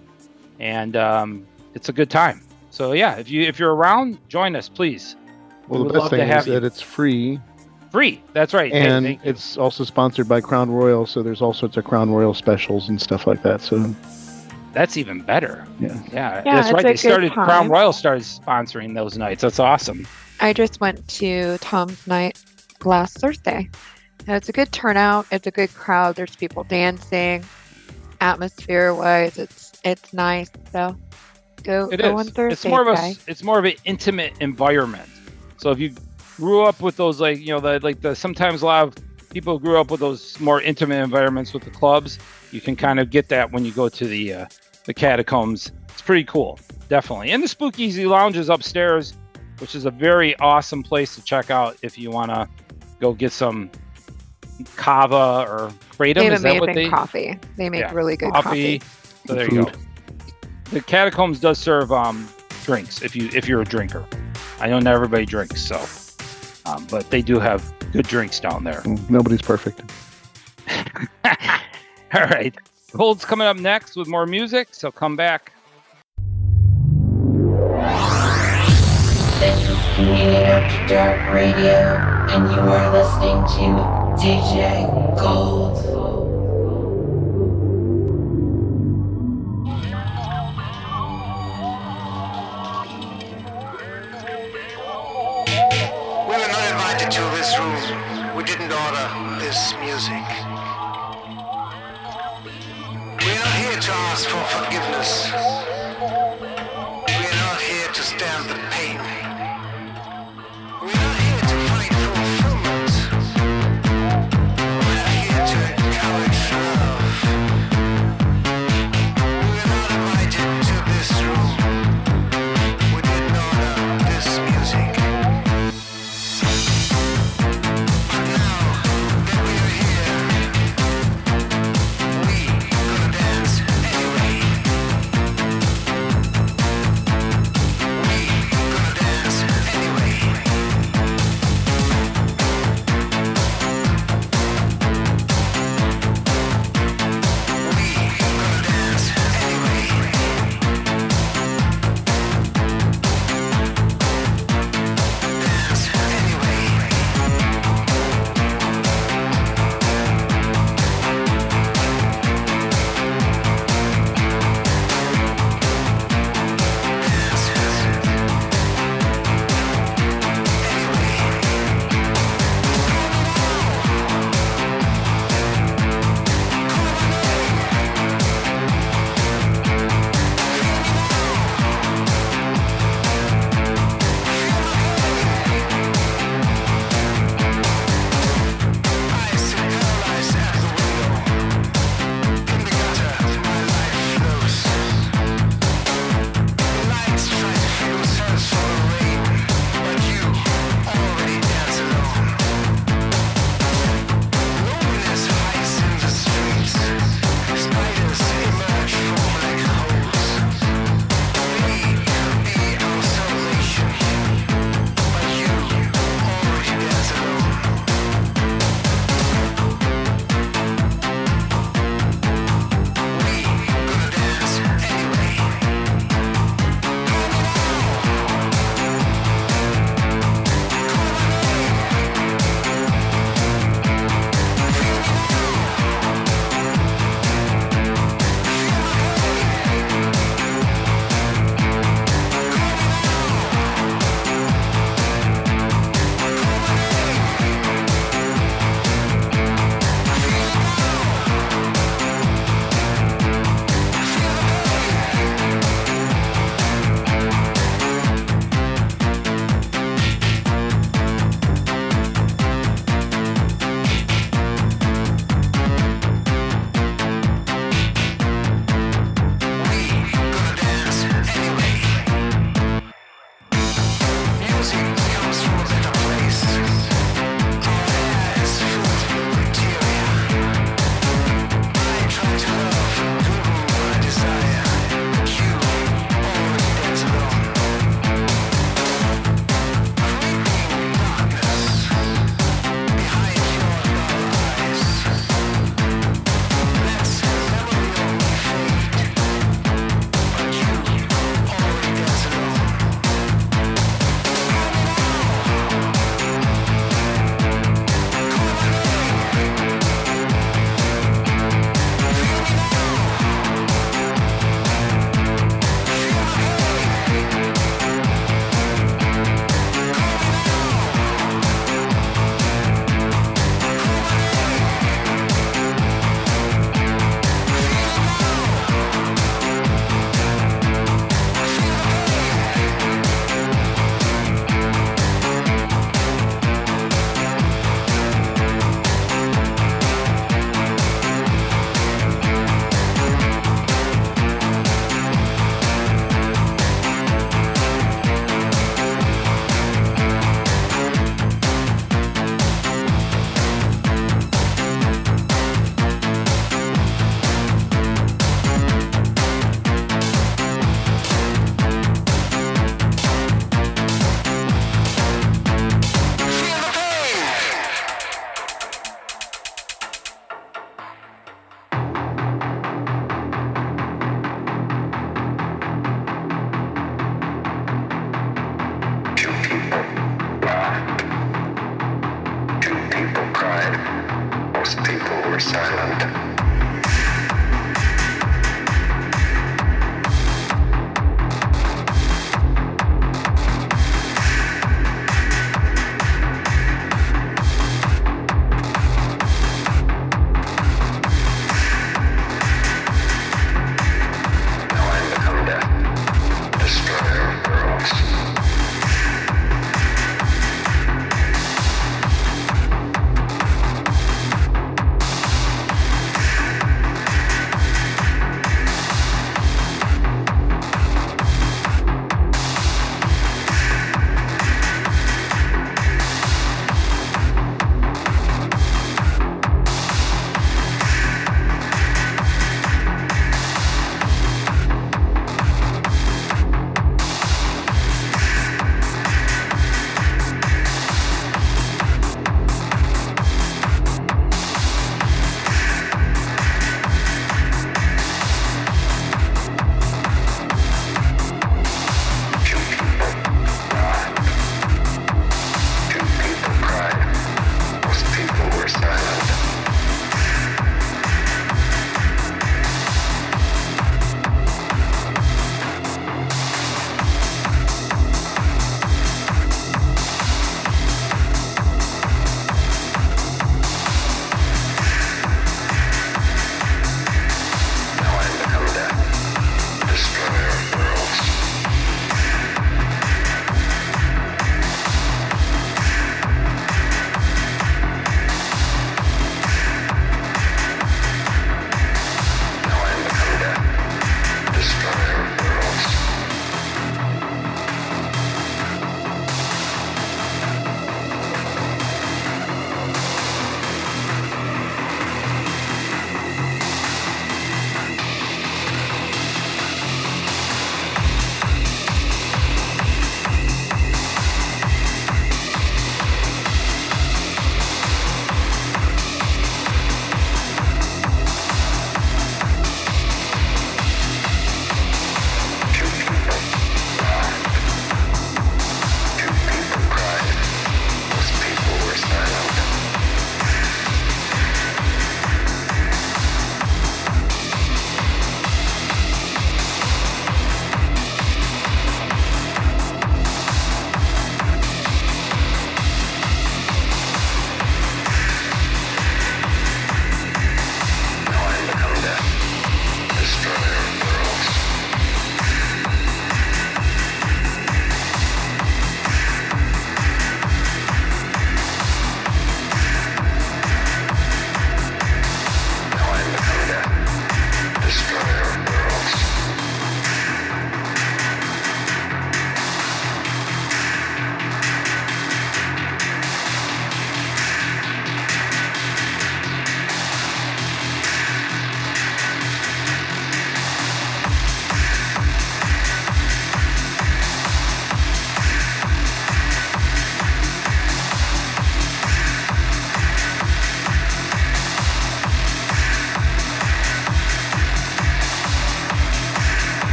and 0.59 0.97
um, 0.97 1.47
it's 1.75 1.89
a 1.89 1.93
good 1.93 2.11
time. 2.11 2.43
So 2.71 2.93
yeah, 2.93 3.17
if 3.17 3.31
you 3.31 3.43
if 3.43 3.59
you're 3.59 3.75
around, 3.75 4.19
join 4.29 4.55
us, 4.57 4.69
please. 4.69 5.17
Well, 5.69 5.83
We 5.85 5.89
the 5.93 5.99
best 5.99 6.11
thing 6.11 6.29
is 6.29 6.47
you. 6.47 6.53
that 6.55 6.65
it's 6.65 6.81
free, 6.81 7.41
Free. 7.91 8.23
That's 8.35 8.53
right. 8.53 8.73
And 8.73 9.05
thank 9.07 9.25
you. 9.25 9.31
it's 9.31 9.57
also 9.57 9.85
sponsored 9.85 10.29
by 10.29 10.41
Crown 10.41 10.71
Royal, 10.71 11.07
so 11.07 11.23
there's 11.23 11.41
all 11.41 11.55
sorts 11.55 11.77
of 11.77 11.85
Crown 11.85 12.11
Royal 12.11 12.35
specials 12.35 12.89
and 12.89 13.01
stuff 13.01 13.27
like 13.27 13.43
that. 13.43 13.63
So 13.63 13.95
That's 14.73 14.97
even 14.99 15.23
better. 15.23 15.67
Yeah. 15.81 15.89
Yeah, 15.89 16.03
Yeah, 16.13 16.43
that's 16.45 16.67
it's 16.69 16.75
right. 16.75 16.83
They 16.83 16.93
good 16.93 16.99
started 16.99 17.33
Crown. 17.33 17.69
Royal 17.69 17.93
started 17.95 18.25
sponsoring 18.25 18.95
those 18.95 19.17
nights. 19.17 19.43
That's 19.43 19.59
awesome. 19.59 20.07
I 20.41 20.53
just 20.53 20.81
went 20.81 21.07
to 21.09 21.57
Tom's 21.59 22.07
night 22.07 22.43
last 22.85 23.19
Thursday. 23.19 23.69
And 24.27 24.37
it's 24.37 24.51
a 24.51 24.53
good 24.53 24.71
turnout. 24.71 25.27
It's 25.33 25.47
a 25.47 25.51
good 25.51 25.73
crowd. 25.75 26.17
There's 26.17 26.37
people 26.37 26.65
dancing. 26.65 27.43
Atmosphere 28.21 28.93
wise, 28.95 29.39
it's 29.39 29.68
it's 29.85 30.13
nice. 30.13 30.51
So 30.73 30.97
go 31.63 31.89
It 31.91 31.99
go 32.01 32.17
on. 32.19 32.27
Thursday. 32.27 32.53
It's 32.53 32.65
more 32.67 32.83
of 32.83 32.89
a 32.89 32.95
guys. 32.95 33.25
it's 33.27 33.43
more 33.43 33.59
of 33.59 33.65
an 33.65 33.75
intimate 33.85 34.33
environment. 34.41 35.09
So 35.59 35.71
if 35.71 35.79
you 35.79 35.95
grew 36.37 36.63
up 36.65 36.81
with 36.81 36.97
those 36.97 37.21
like 37.21 37.39
you 37.41 37.49
know 37.49 37.61
the 37.61 37.81
like 37.83 38.01
the 38.01 38.15
sometimes 38.15 38.63
a 38.63 38.67
lot 38.67 38.87
of 38.89 38.95
people 39.31 39.59
grew 39.59 39.79
up 39.79 39.91
with 39.91 40.01
those 40.01 40.39
more 40.41 40.61
intimate 40.63 41.03
environments 41.03 41.53
with 41.53 41.65
the 41.65 41.71
clubs, 41.71 42.19
you 42.53 42.61
can 42.61 42.77
kind 42.77 42.99
of 43.01 43.11
get 43.11 43.29
that 43.29 43.51
when 43.53 43.65
you 43.65 43.73
go 43.73 43.89
to 43.89 44.07
the 44.07 44.33
uh, 44.35 44.47
the 44.85 44.95
catacombs. 44.95 45.71
It's 45.89 46.03
pretty 46.03 46.25
cool, 46.25 46.59
definitely. 46.89 47.31
And 47.33 47.43
the 47.43 47.49
Spookeasy 47.49 48.09
Lounge 48.09 48.37
is 48.37 48.49
upstairs, 48.49 49.15
which 49.59 49.75
is 49.75 49.85
a 49.85 49.91
very 49.91 50.37
awesome 50.39 50.83
place 50.83 51.15
to 51.17 51.23
check 51.25 51.51
out 51.51 51.77
if 51.83 51.99
you 51.99 52.11
want 52.11 52.31
to 52.31 52.49
go 53.01 53.13
get 53.13 53.33
some 53.33 53.71
kava 54.77 55.45
or 55.49 55.71
kratom. 55.93 56.15
They 56.15 56.25
have 56.25 56.33
is 56.35 56.43
that 56.43 56.61
what 56.61 56.71
amazing 56.71 56.85
they? 56.85 56.89
coffee. 56.89 57.39
They 57.57 57.69
make 57.69 57.81
Yeah, 57.81 57.93
really 57.93 58.17
good 58.17 58.33
coffee. 58.33 58.81
So 59.29 59.35
there 59.35 59.45
you 59.53 59.65
go. 59.65 59.71
The 60.71 60.81
catacombs 60.81 61.39
does 61.39 61.59
serve 61.59 61.93
um, 61.93 62.27
drinks 62.65 63.03
if 63.03 63.15
you 63.15 63.29
if 63.35 63.47
you're 63.47 63.61
a 63.61 63.65
drinker. 63.67 64.07
I 64.59 64.69
know 64.69 64.79
not 64.79 64.95
everybody 64.95 65.27
drinks, 65.27 65.61
so 65.61 65.85
um, 66.65 66.87
but 66.91 67.11
they 67.11 67.21
do 67.21 67.39
have 67.39 67.75
good 67.93 68.07
drinks 68.07 68.41
down 68.41 68.65
there. 68.65 68.81
Mm, 68.81 69.11
nobody's 69.11 69.43
perfect. 69.43 69.83
All 72.15 72.23
right. 72.23 72.57
Gold's 72.93 73.27
coming 73.27 73.47
up 73.47 73.59
next 73.59 73.97
with 73.97 74.09
more 74.09 74.25
music, 74.25 74.69
so 74.73 74.91
come 74.91 75.15
back. 75.15 75.53
This 79.41 79.69
is 79.69 79.95
Communion 79.95 80.43
After 80.43 80.95
Dark 80.95 81.35
Radio, 81.35 81.99
and 82.31 82.51
you 82.51 82.61
are 82.61 82.91
listening 82.95 83.45
to 83.59 84.25
DJ 84.25 85.21
Gold. 85.21 86.18
invited 96.99 97.11
to 97.13 97.37
this 97.37 97.59
room. 97.59 98.37
We 98.37 98.43
didn't 98.45 98.73
order 98.73 99.41
this 99.41 99.75
music. 99.81 100.25
We 103.21 103.31
are 103.33 103.53
here 103.59 103.81
to 103.81 103.93
ask 103.93 104.29
for 104.29 104.43
forgiveness. 104.45 105.78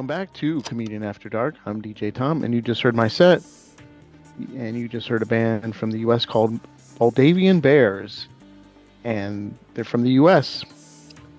Welcome 0.00 0.16
back 0.16 0.32
to 0.36 0.62
Communion 0.62 1.02
After 1.02 1.28
Dark. 1.28 1.56
I'm 1.66 1.82
DJ 1.82 2.10
Tom, 2.10 2.42
and 2.42 2.54
you 2.54 2.62
just 2.62 2.80
heard 2.80 2.96
my 2.96 3.06
set. 3.06 3.42
And 4.56 4.74
you 4.74 4.88
just 4.88 5.06
heard 5.06 5.20
a 5.20 5.26
band 5.26 5.76
from 5.76 5.90
the 5.90 5.98
U.S. 5.98 6.24
called 6.24 6.58
Moldavian 6.98 7.60
Bears. 7.60 8.26
And 9.04 9.54
they're 9.74 9.84
from 9.84 10.02
the 10.02 10.12
U.S. 10.12 10.64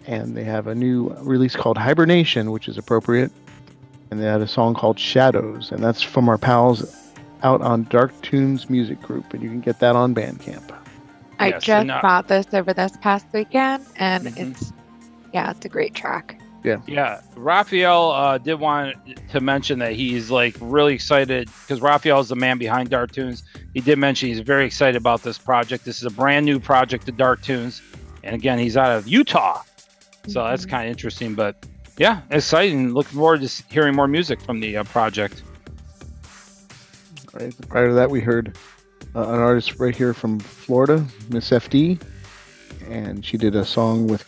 And 0.05 0.37
they 0.37 0.43
have 0.43 0.67
a 0.67 0.75
new 0.75 1.09
release 1.21 1.55
called 1.55 1.75
Hibernation, 1.75 2.51
which 2.51 2.67
is 2.67 2.77
appropriate. 2.77 3.31
And 4.11 4.21
they 4.21 4.25
had 4.25 4.41
a 4.41 4.47
song 4.47 4.75
called 4.75 4.99
Shadows. 4.99 5.71
And 5.71 5.83
that's 5.83 6.03
from 6.03 6.29
our 6.29 6.37
pals 6.37 6.95
out 7.41 7.63
on 7.63 7.85
Dark 7.85 8.11
Tunes 8.21 8.69
Music 8.69 9.01
Group. 9.01 9.33
And 9.33 9.41
you 9.41 9.49
can 9.49 9.61
get 9.61 9.79
that 9.79 9.95
on 9.95 10.13
Bandcamp. 10.13 10.71
I 11.39 11.47
Yes, 11.47 11.63
just 11.63 11.81
and, 11.81 11.89
uh, 11.89 11.99
bought 12.03 12.27
this 12.27 12.45
over 12.53 12.73
this 12.73 12.95
past 13.01 13.25
weekend, 13.33 13.83
and 13.95 14.27
Mhm. 14.27 14.51
it's 14.51 14.71
yeah, 15.33 15.49
it's 15.49 15.65
a 15.65 15.69
great 15.69 15.95
track. 15.95 16.40
Yeah. 16.63 16.79
Yeah, 16.85 17.21
Raphael 17.35 18.11
uh, 18.11 18.37
did 18.37 18.55
want 18.55 18.95
to 19.31 19.39
mention 19.41 19.79
that 19.79 19.93
he's 19.93 20.29
like 20.29 20.55
really 20.59 20.93
excited 20.93 21.49
because 21.61 21.81
Raphael 21.81 22.19
is 22.19 22.29
the 22.29 22.35
man 22.35 22.57
behind 22.59 22.89
Dark 22.89 23.11
Tunes. 23.11 23.43
He 23.73 23.81
did 23.81 23.97
mention 23.97 24.29
he's 24.29 24.39
very 24.39 24.65
excited 24.65 24.95
about 24.95 25.23
this 25.23 25.39
project. 25.39 25.85
This 25.85 25.97
is 25.97 26.03
a 26.03 26.11
brand 26.11 26.45
new 26.45 26.59
project 26.59 27.07
to 27.07 27.11
Dark 27.11 27.41
Tunes, 27.41 27.81
and 28.23 28.35
again, 28.35 28.59
he's 28.59 28.77
out 28.77 28.95
of 28.95 29.07
Utah, 29.07 29.63
so 30.27 30.43
that's 30.43 30.65
kind 30.65 30.85
of 30.87 30.91
interesting. 30.91 31.33
But 31.33 31.65
yeah, 31.97 32.21
exciting. 32.29 32.93
Looking 32.93 33.17
forward 33.17 33.41
to 33.41 33.63
hearing 33.69 33.95
more 33.95 34.07
music 34.07 34.39
from 34.41 34.59
the 34.59 34.77
uh, 34.77 34.83
project. 34.83 35.41
Right. 37.33 37.53
Prior 37.69 37.87
to 37.87 37.93
that, 37.95 38.11
we 38.11 38.19
heard 38.19 38.55
uh, 39.15 39.21
an 39.21 39.39
artist 39.39 39.79
right 39.79 39.95
here 39.95 40.13
from 40.13 40.39
Florida, 40.39 41.05
Miss 41.29 41.49
FD, 41.49 41.99
and 42.87 43.25
she 43.25 43.37
did 43.37 43.55
a 43.55 43.65
song 43.65 44.05
with 44.05 44.23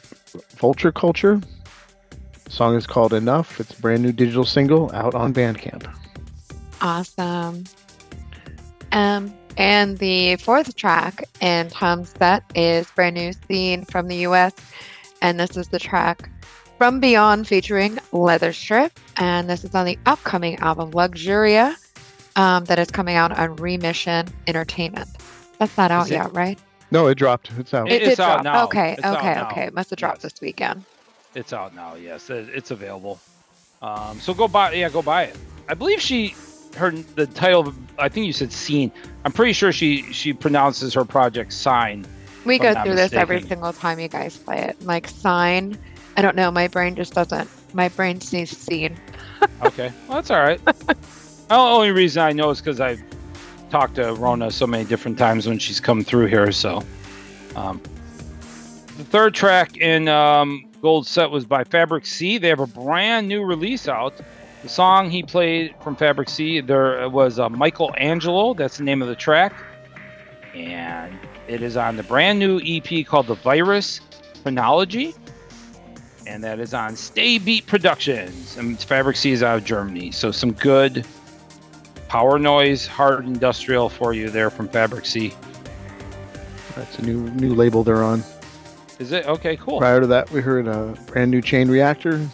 Vulture 0.57 0.91
Culture. 0.91 1.39
The 2.53 2.57
song 2.57 2.75
is 2.75 2.85
called 2.85 3.13
Enough. 3.15 3.59
It's 3.59 3.71
a 3.75 3.81
brand 3.81 4.03
new 4.03 4.11
digital 4.11 4.45
single 4.45 4.91
out 4.93 5.15
on 5.15 5.33
Bandcamp. 5.33 5.91
Awesome. 6.81 7.63
Um, 8.91 9.33
and 9.57 9.97
the 9.97 10.35
fourth 10.35 10.75
track 10.75 11.23
in 11.41 11.69
Tom's 11.69 12.13
set 12.15 12.43
is 12.53 12.85
brand 12.91 13.15
new 13.15 13.33
scene 13.47 13.85
from 13.85 14.07
the 14.07 14.17
US. 14.27 14.53
And 15.23 15.39
this 15.39 15.57
is 15.57 15.69
the 15.69 15.79
track 15.79 16.29
From 16.77 16.99
Beyond 16.99 17.47
featuring 17.47 17.95
Leatherstrip. 18.11 18.91
And 19.17 19.49
this 19.49 19.63
is 19.63 19.73
on 19.73 19.87
the 19.87 19.97
upcoming 20.05 20.57
album 20.57 20.91
Luxuria 20.91 21.75
um, 22.35 22.65
that 22.65 22.77
is 22.77 22.91
coming 22.91 23.15
out 23.15 23.31
on 23.31 23.55
Remission 23.55 24.27
Entertainment. 24.45 25.09
That's 25.57 25.75
not 25.75 25.89
out 25.89 26.11
it- 26.11 26.13
yet, 26.13 26.31
right? 26.35 26.59
No, 26.91 27.07
it 27.07 27.15
dropped. 27.15 27.49
It's 27.57 27.73
out. 27.73 27.87
It- 27.91 27.97
did 28.01 28.09
it's 28.09 28.19
out 28.19 28.43
drop. 28.43 28.53
now. 28.53 28.63
Okay, 28.65 28.91
It's 28.99 29.03
okay, 29.07 29.33
now. 29.33 29.49
okay. 29.49 29.63
It 29.63 29.73
must 29.73 29.89
have 29.89 29.97
dropped 29.97 30.21
this 30.21 30.33
weekend. 30.39 30.85
It's 31.35 31.53
out 31.53 31.75
now. 31.75 31.95
Yes, 31.95 32.29
it's 32.29 32.71
available. 32.71 33.19
Um, 33.81 34.19
so 34.19 34.33
go 34.33 34.47
buy. 34.47 34.73
Yeah, 34.73 34.89
go 34.89 35.01
buy 35.01 35.23
it. 35.23 35.37
I 35.67 35.73
believe 35.73 35.99
she 36.01 36.35
her 36.75 36.91
the 36.91 37.27
title. 37.27 37.73
I 37.97 38.09
think 38.09 38.25
you 38.25 38.33
said 38.33 38.51
"scene." 38.51 38.91
I'm 39.25 39.31
pretty 39.31 39.53
sure 39.53 39.71
she 39.71 40.03
she 40.13 40.33
pronounces 40.33 40.93
her 40.93 41.05
project 41.05 41.53
"sign." 41.53 42.05
We 42.45 42.59
go 42.59 42.73
through 42.83 42.95
this 42.95 43.13
every 43.13 43.41
single 43.41 43.73
time 43.73 43.99
you 43.99 44.07
guys 44.07 44.37
play 44.37 44.59
it. 44.59 44.81
Like 44.83 45.07
sign. 45.07 45.77
I 46.15 46.21
don't 46.21 46.35
know. 46.35 46.51
My 46.51 46.67
brain 46.67 46.95
just 46.95 47.13
doesn't. 47.13 47.49
My 47.73 47.89
brain 47.89 48.21
sees 48.21 48.55
scene. 48.55 48.97
Okay, 49.61 49.91
well 50.07 50.21
that's 50.21 50.31
all 50.31 50.39
right. 50.39 50.63
the 50.63 50.95
only 51.49 51.91
reason 51.91 52.21
I 52.21 52.31
know 52.31 52.49
is 52.49 52.59
because 52.59 52.79
I've 52.79 53.03
talked 53.69 53.95
to 53.95 54.13
Rona 54.13 54.49
so 54.51 54.65
many 54.65 54.85
different 54.85 55.17
times 55.17 55.47
when 55.47 55.59
she's 55.59 55.81
come 55.81 56.01
through 56.01 56.27
here. 56.27 56.49
So, 56.53 56.81
um, 57.57 57.81
the 58.97 59.03
third 59.03 59.33
track 59.33 59.75
in 59.75 60.07
um, 60.07 60.63
Gold 60.83 61.07
Set 61.07 61.31
was 61.31 61.45
by 61.45 61.63
Fabrikc. 61.63 62.41
They 62.41 62.49
have 62.49 62.59
a 62.59 62.67
brand 62.67 63.29
new 63.29 63.45
release 63.45 63.87
out. 63.87 64.19
The 64.63 64.69
song 64.69 65.09
he 65.09 65.23
played 65.23 65.73
from 65.81 65.95
Fabrikc, 65.95 66.67
there 66.67 67.09
was 67.09 67.39
uh, 67.39 67.47
Michael 67.47 67.93
Angelo. 67.97 68.53
That's 68.53 68.79
the 68.79 68.83
name 68.83 69.01
of 69.01 69.07
the 69.07 69.15
track, 69.15 69.53
and 70.53 71.17
it 71.47 71.61
is 71.61 71.77
on 71.77 71.95
the 71.95 72.03
brand 72.03 72.37
new 72.37 72.59
EP 72.61 73.05
called 73.07 73.27
The 73.27 73.35
Virus 73.35 74.01
Chronology 74.43 75.15
and 76.27 76.43
that 76.43 76.59
is 76.59 76.73
on 76.73 76.95
Stay 76.95 77.37
Beat 77.37 77.65
Productions. 77.65 78.57
And 78.57 78.77
Fabrikc 78.77 79.31
is 79.31 79.41
out 79.43 79.57
of 79.57 79.63
Germany. 79.63 80.11
So 80.11 80.31
some 80.31 80.51
good 80.51 81.05
power 82.09 82.37
noise, 82.37 82.87
hard 82.87 83.25
industrial 83.25 83.89
for 83.89 84.13
you 84.13 84.29
there 84.29 84.49
from 84.49 84.67
Fabrikc. 84.67 85.33
That's 86.75 86.99
a 86.99 87.03
new 87.03 87.29
new 87.31 87.53
label 87.53 87.83
they're 87.83 88.03
on. 88.03 88.23
Is 89.03 89.11
it 89.11 89.25
okay? 89.25 89.57
Cool. 89.57 89.79
Prior 89.79 89.99
to 89.99 90.07
that, 90.07 90.31
we 90.31 90.39
heard 90.39 90.65
a 90.65 90.97
brand 91.07 91.29
new 91.29 91.41
Chain 91.41 91.69
Reactor 91.69 92.25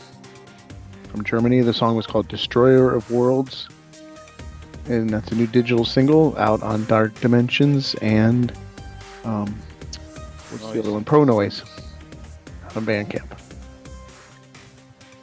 from 1.07 1.23
Germany. 1.23 1.61
The 1.61 1.73
song 1.73 1.95
was 1.95 2.05
called 2.05 2.27
Destroyer 2.27 2.93
of 2.93 3.09
Worlds. 3.09 3.67
And 4.85 5.09
that's 5.09 5.31
a 5.31 5.35
new 5.35 5.47
digital 5.47 5.83
single 5.83 6.37
out 6.37 6.61
on 6.61 6.85
Dark 6.85 7.19
Dimensions 7.21 7.95
and 8.03 8.53
um, 9.23 9.47
what's 10.51 10.71
the 10.71 10.77
other 10.77 10.91
one? 10.91 11.03
Pro 11.03 11.23
Noise 11.23 11.63
on 12.75 12.85
Bandcamp. 12.85 13.35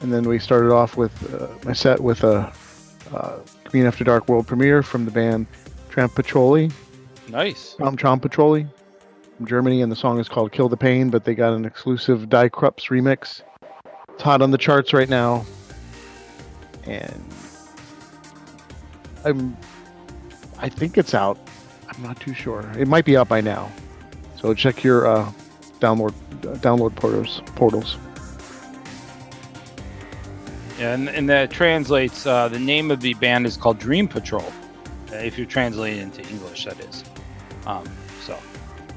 And 0.01 0.13
then 0.13 0.29
we 0.29 0.41
started 0.41 0.73
off 0.73 0.97
with 0.97 1.33
uh, 1.33 1.47
my 1.65 1.75
set 1.75 2.01
with 2.01 2.25
a 2.25 2.53
uh, 3.15 3.39
Green 3.67 3.87
After 3.87 4.03
Dark 4.03 4.29
world 4.29 4.49
premiere 4.49 4.83
from 4.83 5.05
the 5.05 5.13
band 5.13 5.47
Traumpatrouille. 5.91 6.73
Nice. 7.29 7.77
Tom 7.79 7.97
Traumpatrouille 7.97 8.69
Germany, 9.45 9.83
and 9.83 9.91
the 9.93 9.97
song 9.97 10.19
is 10.19 10.29
called 10.29 10.53
Kill 10.53 10.69
the 10.69 10.77
Pain, 10.77 11.11
but 11.11 11.25
they 11.25 11.35
got 11.35 11.53
an 11.53 11.65
exclusive 11.65 12.29
Die 12.29 12.49
Krupps 12.49 12.89
remix. 12.91 13.43
It's 14.11 14.23
hot 14.23 14.41
on 14.41 14.51
the 14.51 14.59
charts 14.59 14.93
right 14.93 15.09
now. 15.09 15.45
And 16.85 17.25
I'm 19.25 19.57
I 20.59 20.69
think 20.69 20.97
it's 20.97 21.15
out. 21.15 21.39
I'm 21.89 22.03
not 22.03 22.19
too 22.21 22.33
sure. 22.33 22.61
It 22.79 22.89
might 22.89 23.05
be 23.05 23.17
out 23.17 23.29
by 23.29 23.41
now. 23.41 23.71
So 24.41 24.55
check 24.55 24.83
your 24.83 25.07
uh, 25.07 25.31
download 25.81 26.15
uh, 26.47 26.57
download 26.59 26.95
portals 26.97 27.43
portals. 27.57 27.99
And, 30.79 31.09
and 31.09 31.27
that 31.31 31.51
translates, 31.51 32.27
uh, 32.27 32.49
the 32.49 32.59
name 32.59 32.91
of 32.91 33.01
the 33.01 33.15
band 33.15 33.47
is 33.47 33.57
called 33.57 33.79
Dream 33.79 34.07
Patrol. 34.07 34.45
uh, 35.11 35.17
If 35.17 35.39
you're 35.39 35.47
translating 35.47 36.01
into 36.01 36.21
English, 36.29 36.67
that 36.67 36.79
is. 36.81 37.03
Um, 37.67 37.85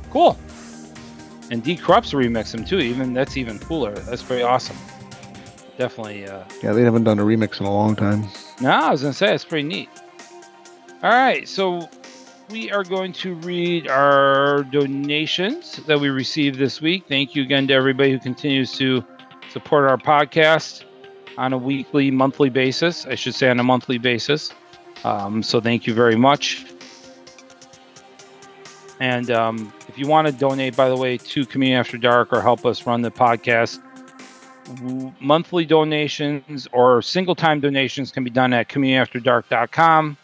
cool. 0.09 0.37
And 1.51 1.63
Die 1.63 1.75
Krupps 1.75 2.13
remix 2.13 2.51
them 2.51 2.63
too. 2.63 2.79
Even 2.79 3.13
that's 3.13 3.35
even 3.37 3.57
cooler. 3.59 3.93
That's 3.93 4.21
pretty 4.21 4.43
awesome. 4.43 4.77
Definitely. 5.77 6.27
Uh, 6.27 6.43
Yeah, 6.61 6.73
they 6.73 6.83
haven't 6.83 7.05
done 7.05 7.19
a 7.19 7.23
remix 7.23 7.59
in 7.59 7.65
a 7.65 7.73
long 7.73 7.95
time. 7.95 8.25
No, 8.61 8.69
I 8.69 8.91
was 8.91 9.01
gonna 9.01 9.13
say 9.13 9.33
it's 9.33 9.45
pretty 9.45 9.67
neat. 9.67 9.89
All 11.01 11.09
right, 11.11 11.47
so 11.47 11.87
we 12.49 12.69
are 12.71 12.83
going 12.83 13.13
to 13.13 13.35
read 13.35 13.87
our 13.87 14.63
donations 14.63 15.77
that 15.87 15.97
we 15.99 16.09
received 16.09 16.59
this 16.59 16.81
week. 16.81 17.05
Thank 17.07 17.35
you 17.35 17.43
again 17.43 17.67
to 17.67 17.73
everybody 17.73 18.11
who 18.11 18.19
continues 18.19 18.73
to 18.73 19.03
support 19.51 19.89
our 19.89 19.97
podcast 19.97 20.83
on 21.37 21.53
a 21.53 21.57
weekly, 21.57 22.11
monthly 22.11 22.49
basis. 22.49 23.05
I 23.05 23.15
should 23.15 23.33
say 23.33 23.49
on 23.49 23.59
a 23.59 23.63
monthly 23.63 23.97
basis. 23.97 24.51
Um, 25.05 25.41
so 25.41 25.61
thank 25.61 25.87
you 25.87 25.93
very 25.93 26.17
much. 26.17 26.65
And 28.99 29.31
um, 29.31 29.71
if 29.78 29.78
you 29.99 30.07
want 30.07 30.27
to 30.27 30.33
donate, 30.33 30.75
by 30.75 30.89
the 30.89 30.95
way, 30.95 31.17
to 31.17 31.45
Communion 31.45 31.79
After 31.79 31.97
Dark 31.97 32.31
or 32.31 32.41
help 32.41 32.65
us 32.65 32.85
run 32.85 33.01
the 33.01 33.11
podcast, 33.11 33.79
monthly 35.19 35.65
donations 35.65 36.67
or 36.71 37.01
single 37.01 37.35
time 37.35 37.59
donations 37.59 38.11
can 38.11 38.23
be 38.23 38.29
done 38.29 38.53
at 38.53 38.69
communionafterdark.com. 38.69 40.17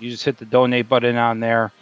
You 0.00 0.10
just 0.10 0.24
hit 0.24 0.38
the 0.38 0.44
donate 0.44 0.88
button 0.88 1.16
on 1.16 1.40
there. 1.40 1.72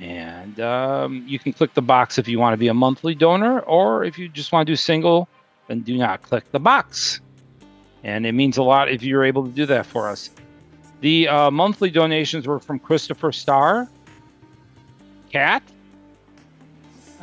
And 0.00 0.58
um, 0.60 1.24
you 1.26 1.38
can 1.38 1.52
click 1.52 1.74
the 1.74 1.82
box 1.82 2.18
if 2.18 2.26
you 2.26 2.38
want 2.38 2.54
to 2.54 2.56
be 2.56 2.68
a 2.68 2.74
monthly 2.74 3.14
donor, 3.14 3.60
or 3.60 4.04
if 4.04 4.18
you 4.18 4.28
just 4.28 4.50
want 4.52 4.66
to 4.66 4.72
do 4.72 4.76
single, 4.76 5.28
then 5.68 5.80
do 5.80 5.96
not 5.96 6.22
click 6.22 6.50
the 6.50 6.58
box. 6.58 7.20
And 8.02 8.26
it 8.26 8.32
means 8.32 8.56
a 8.56 8.62
lot 8.62 8.90
if 8.90 9.02
you're 9.02 9.24
able 9.24 9.44
to 9.44 9.52
do 9.52 9.66
that 9.66 9.86
for 9.86 10.08
us. 10.08 10.30
The 11.00 11.28
uh, 11.28 11.50
monthly 11.50 11.90
donations 11.90 12.46
were 12.46 12.58
from 12.58 12.78
Christopher 12.78 13.30
Starr, 13.30 13.88
Kat, 15.30 15.62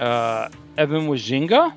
uh, 0.02 0.50
Evan 0.78 1.08
Wajinga, 1.08 1.74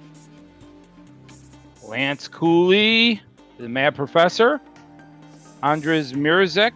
Lance 1.87 2.27
Cooley, 2.27 3.21
the 3.59 3.69
Mad 3.69 3.95
Professor, 3.95 4.61
Andres 5.63 6.15
Mirzek, 6.15 6.73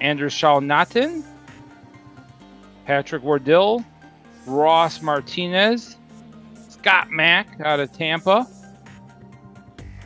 Andrew 0.00 0.28
Natin, 0.28 1.24
Patrick 2.84 3.22
Wardill, 3.22 3.84
Ross 4.46 5.02
Martinez, 5.02 5.96
Scott 6.68 7.10
Mack 7.10 7.60
out 7.60 7.80
of 7.80 7.90
Tampa, 7.92 8.46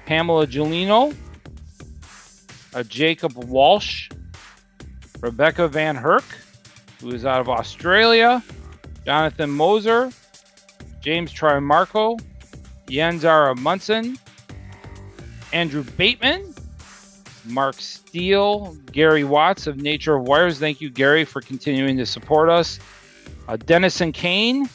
Pamela 0.06 0.46
Gelino, 0.46 1.14
uh, 2.74 2.82
Jacob 2.84 3.36
Walsh, 3.44 4.10
Rebecca 5.20 5.68
Van 5.68 5.96
Herk, 5.96 6.24
who 7.00 7.10
is 7.10 7.26
out 7.26 7.40
of 7.40 7.48
Australia, 7.48 8.42
Jonathan 9.04 9.50
Moser, 9.50 10.10
James 11.00 11.32
Trimarco, 11.32 12.20
Jenzara 12.86 13.56
Munson, 13.56 14.18
Andrew 15.52 15.84
Bateman, 15.96 16.54
Mark 17.46 17.74
Steele, 17.74 18.76
Gary 18.92 19.24
Watts 19.24 19.66
of 19.66 19.76
Nature 19.76 20.16
of 20.16 20.22
Wires. 20.22 20.58
Thank 20.58 20.80
you, 20.80 20.90
Gary, 20.90 21.24
for 21.24 21.40
continuing 21.40 21.96
to 21.96 22.06
support 22.06 22.48
us. 22.48 22.78
Uh, 23.48 23.56
Dennison 23.56 24.12
Kane, 24.12 24.68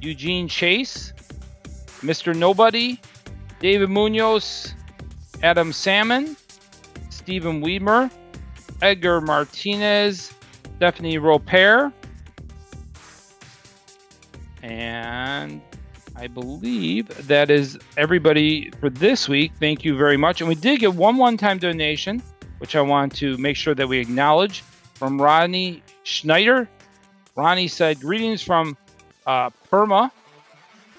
Eugene 0.00 0.48
Chase, 0.48 1.12
Mr. 2.00 2.34
Nobody, 2.34 3.00
David 3.60 3.90
Munoz, 3.90 4.74
Adam 5.42 5.72
Salmon, 5.72 6.36
Stephen 7.10 7.60
Weimer, 7.60 8.10
Edgar 8.80 9.20
Martinez, 9.20 10.32
Stephanie 10.76 11.18
Roper, 11.18 11.92
and 14.62 15.60
I 16.14 16.26
believe 16.26 17.26
that 17.26 17.50
is 17.50 17.78
everybody 17.96 18.70
for 18.80 18.90
this 18.90 19.28
week. 19.28 19.52
Thank 19.58 19.84
you 19.84 19.96
very 19.96 20.16
much. 20.16 20.40
And 20.40 20.48
we 20.48 20.54
did 20.54 20.80
get 20.80 20.94
one 20.94 21.16
one 21.16 21.36
time 21.36 21.58
donation, 21.58 22.22
which 22.58 22.76
I 22.76 22.80
want 22.80 23.14
to 23.16 23.36
make 23.38 23.56
sure 23.56 23.74
that 23.74 23.88
we 23.88 23.98
acknowledge 23.98 24.62
from 24.94 25.20
Ronnie 25.20 25.82
Schneider. 26.04 26.68
Ronnie 27.34 27.68
said, 27.68 28.00
Greetings 28.00 28.42
from 28.42 28.76
uh, 29.26 29.50
Perma. 29.70 30.10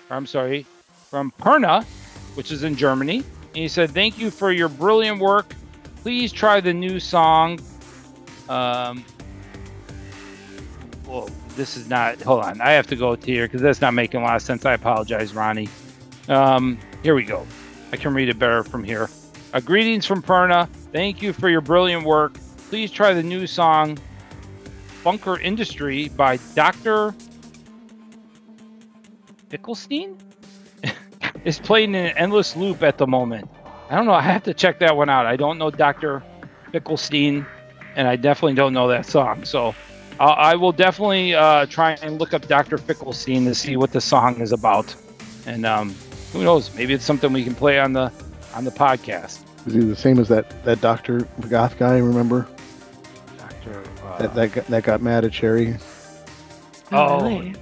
I'm 0.09 0.25
sorry, 0.25 0.65
from 1.09 1.31
Perna, 1.39 1.83
which 2.35 2.51
is 2.51 2.63
in 2.63 2.75
Germany. 2.75 3.17
And 3.17 3.55
he 3.55 3.67
said, 3.67 3.91
Thank 3.91 4.17
you 4.17 4.31
for 4.31 4.51
your 4.51 4.69
brilliant 4.69 5.19
work. 5.19 5.53
Please 5.97 6.31
try 6.31 6.59
the 6.59 6.73
new 6.73 6.99
song. 6.99 7.59
Um, 8.49 9.05
well, 11.05 11.29
this 11.55 11.77
is 11.77 11.89
not. 11.89 12.21
Hold 12.21 12.43
on. 12.43 12.61
I 12.61 12.71
have 12.71 12.87
to 12.87 12.95
go 12.95 13.15
to 13.15 13.25
here 13.25 13.45
because 13.45 13.61
that's 13.61 13.81
not 13.81 13.93
making 13.93 14.21
a 14.21 14.23
lot 14.23 14.35
of 14.35 14.41
sense. 14.41 14.65
I 14.65 14.73
apologize, 14.73 15.33
Ronnie. 15.33 15.69
Um, 16.27 16.77
here 17.01 17.15
we 17.15 17.23
go. 17.23 17.45
I 17.91 17.97
can 17.97 18.13
read 18.13 18.29
it 18.29 18.39
better 18.39 18.63
from 18.63 18.83
here. 18.83 19.09
Uh, 19.53 19.59
greetings 19.59 20.05
from 20.05 20.21
Perna. 20.21 20.67
Thank 20.91 21.21
you 21.21 21.33
for 21.33 21.49
your 21.49 21.61
brilliant 21.61 22.05
work. 22.05 22.33
Please 22.69 22.91
try 22.91 23.13
the 23.13 23.21
new 23.21 23.45
song 23.45 23.97
Bunker 25.03 25.39
Industry 25.39 26.09
by 26.09 26.37
Dr. 26.55 27.13
Fickelstein? 29.49 30.17
it's 31.45 31.59
playing 31.59 31.89
in 31.89 32.05
an 32.05 32.17
endless 32.17 32.55
loop 32.55 32.81
at 32.81 32.97
the 32.97 33.05
moment. 33.05 33.49
I 33.89 33.95
don't 33.95 34.05
know. 34.05 34.13
I 34.13 34.21
have 34.21 34.43
to 34.43 34.53
check 34.53 34.79
that 34.79 34.97
one 34.97 35.09
out. 35.09 35.25
I 35.25 35.35
don't 35.35 35.57
know 35.57 35.69
Dr. 35.69 36.23
Fickelstein, 36.71 37.45
and 37.95 38.07
I 38.07 38.15
definitely 38.15 38.55
don't 38.55 38.73
know 38.73 38.87
that 38.87 39.05
song. 39.05 39.45
So 39.45 39.75
I 40.31 40.55
will 40.55 40.71
definitely 40.71 41.33
uh, 41.33 41.65
try 41.67 41.93
and 42.01 42.19
look 42.19 42.33
up 42.33 42.47
Dr. 42.47 42.77
Fickle 42.77 43.13
Scene 43.13 43.45
to 43.45 43.55
see 43.55 43.77
what 43.77 43.91
the 43.91 44.01
song 44.01 44.41
is 44.41 44.51
about. 44.51 44.95
And 45.45 45.65
um, 45.65 45.95
who 46.31 46.43
knows? 46.43 46.73
Maybe 46.75 46.93
it's 46.93 47.05
something 47.05 47.33
we 47.33 47.43
can 47.43 47.55
play 47.55 47.79
on 47.79 47.93
the 47.93 48.11
on 48.53 48.63
the 48.63 48.71
podcast. 48.71 49.39
Is 49.65 49.73
he 49.73 49.79
the 49.79 49.95
same 49.95 50.19
as 50.19 50.27
that 50.29 50.63
that 50.65 50.81
Doctor 50.81 51.27
Goth 51.49 51.77
guy? 51.77 51.97
Remember? 51.97 52.47
Doctor. 53.37 53.83
that 54.19 54.33
that 54.35 54.51
got, 54.51 54.65
that 54.67 54.83
got 54.83 55.01
mad 55.01 55.25
at 55.25 55.31
Cherry. 55.31 55.75
Oh, 56.91 57.21
really? 57.21 57.55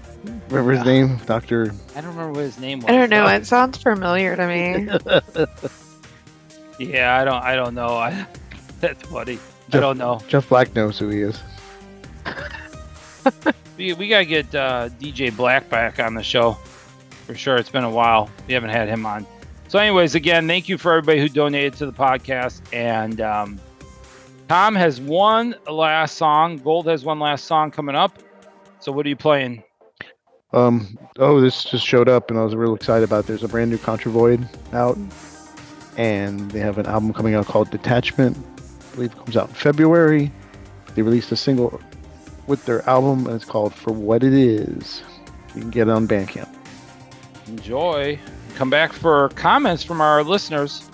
Remember 0.50 0.72
his 0.74 0.86
name, 0.86 1.18
Doctor? 1.26 1.74
I 1.96 2.02
don't 2.02 2.12
remember 2.12 2.34
what 2.34 2.44
his 2.44 2.60
name 2.60 2.82
was. 2.82 2.90
I 2.90 2.98
don't 2.98 3.10
know. 3.10 3.26
It 3.28 3.48
sounds 3.48 3.82
familiar 3.82 4.36
to 4.36 4.48
me. 4.48 5.48
Yeah, 6.82 7.20
I 7.20 7.26
don't. 7.26 7.44
I 7.44 7.56
don't 7.56 7.76
know. 7.76 7.96
I, 7.96 8.26
that's 8.80 9.04
funny. 9.08 9.40
I 9.72 9.80
don't 9.80 9.98
know. 9.98 10.20
Jeff 10.28 10.50
Black 10.50 10.74
knows 10.76 10.98
who 10.98 11.10
he 11.10 11.22
is. 11.22 11.40
We, 13.82 13.94
we 13.94 14.08
gotta 14.10 14.26
get 14.26 14.54
uh, 14.54 14.90
DJ 15.00 15.36
Black 15.36 15.68
back 15.68 16.00
on 16.00 16.14
the 16.14 16.22
show 16.22 16.54
for 17.26 17.34
sure. 17.34 17.56
It's 17.56 17.70
been 17.70 17.84
a 17.84 17.90
while. 17.90 18.30
We 18.48 18.54
haven't 18.54 18.70
had 18.70 18.88
him 18.88 19.08
on. 19.08 19.26
So, 19.70 19.80
anyways, 19.80 20.14
again, 20.14 20.48
thank 20.48 20.70
you 20.70 20.78
for 20.78 20.92
everybody 20.92 21.20
who 21.20 21.30
donated 21.30 21.74
to 21.76 21.88
the 21.88 21.92
podcast. 21.92 22.62
And 22.74 23.22
um, 23.22 23.60
Tom 24.48 24.76
has 24.76 25.02
one 25.02 25.56
last 25.68 26.18
song. 26.18 26.58
Gold 26.58 26.86
has 26.88 27.04
one 27.04 27.20
last 27.20 27.46
song 27.46 27.72
coming 27.72 27.96
up. 27.96 28.20
So, 28.80 28.92
what 28.92 29.04
are 29.06 29.10
you 29.10 29.16
playing? 29.16 29.64
Um. 30.54 30.98
Oh, 31.18 31.42
this 31.42 31.64
just 31.64 31.84
showed 31.84 32.08
up, 32.08 32.30
and 32.30 32.38
I 32.38 32.44
was 32.44 32.54
real 32.54 32.76
excited 32.76 33.06
about. 33.06 33.22
It. 33.22 33.28
There's 33.28 33.44
a 33.44 33.48
brand 33.48 33.72
new 33.72 33.78
Kontravoid 33.78 34.48
out, 34.74 34.96
and 35.98 36.52
they 36.52 36.60
have 36.60 36.78
an 36.78 36.86
album 36.86 37.14
coming 37.14 37.34
out 37.34 37.48
called 37.48 37.72
Detachment. 37.72 38.38
I 38.38 38.96
believe 38.96 39.12
it 39.14 39.18
comes 39.18 39.38
out 39.38 39.50
in 39.50 39.56
February. 39.56 40.32
They 40.94 41.02
released 41.02 41.32
a 41.32 41.38
single 41.38 41.82
with 42.52 42.66
their 42.66 42.88
album, 42.88 43.26
and 43.26 43.36
it's 43.38 43.46
called 43.46 43.74
For 43.74 43.94
What 43.94 44.24
It 44.24 44.34
Is. 44.34 45.02
You 45.56 45.62
can 45.62 45.70
get 45.70 45.88
it 45.88 45.92
on 45.92 46.06
Bandcamp. 46.06 46.54
Enjoy. 47.48 48.20
Come 48.56 48.70
back 48.70 48.92
for 48.92 49.30
comments 49.30 49.84
from 49.84 50.02
our 50.02 50.22
listeners. 50.22 50.91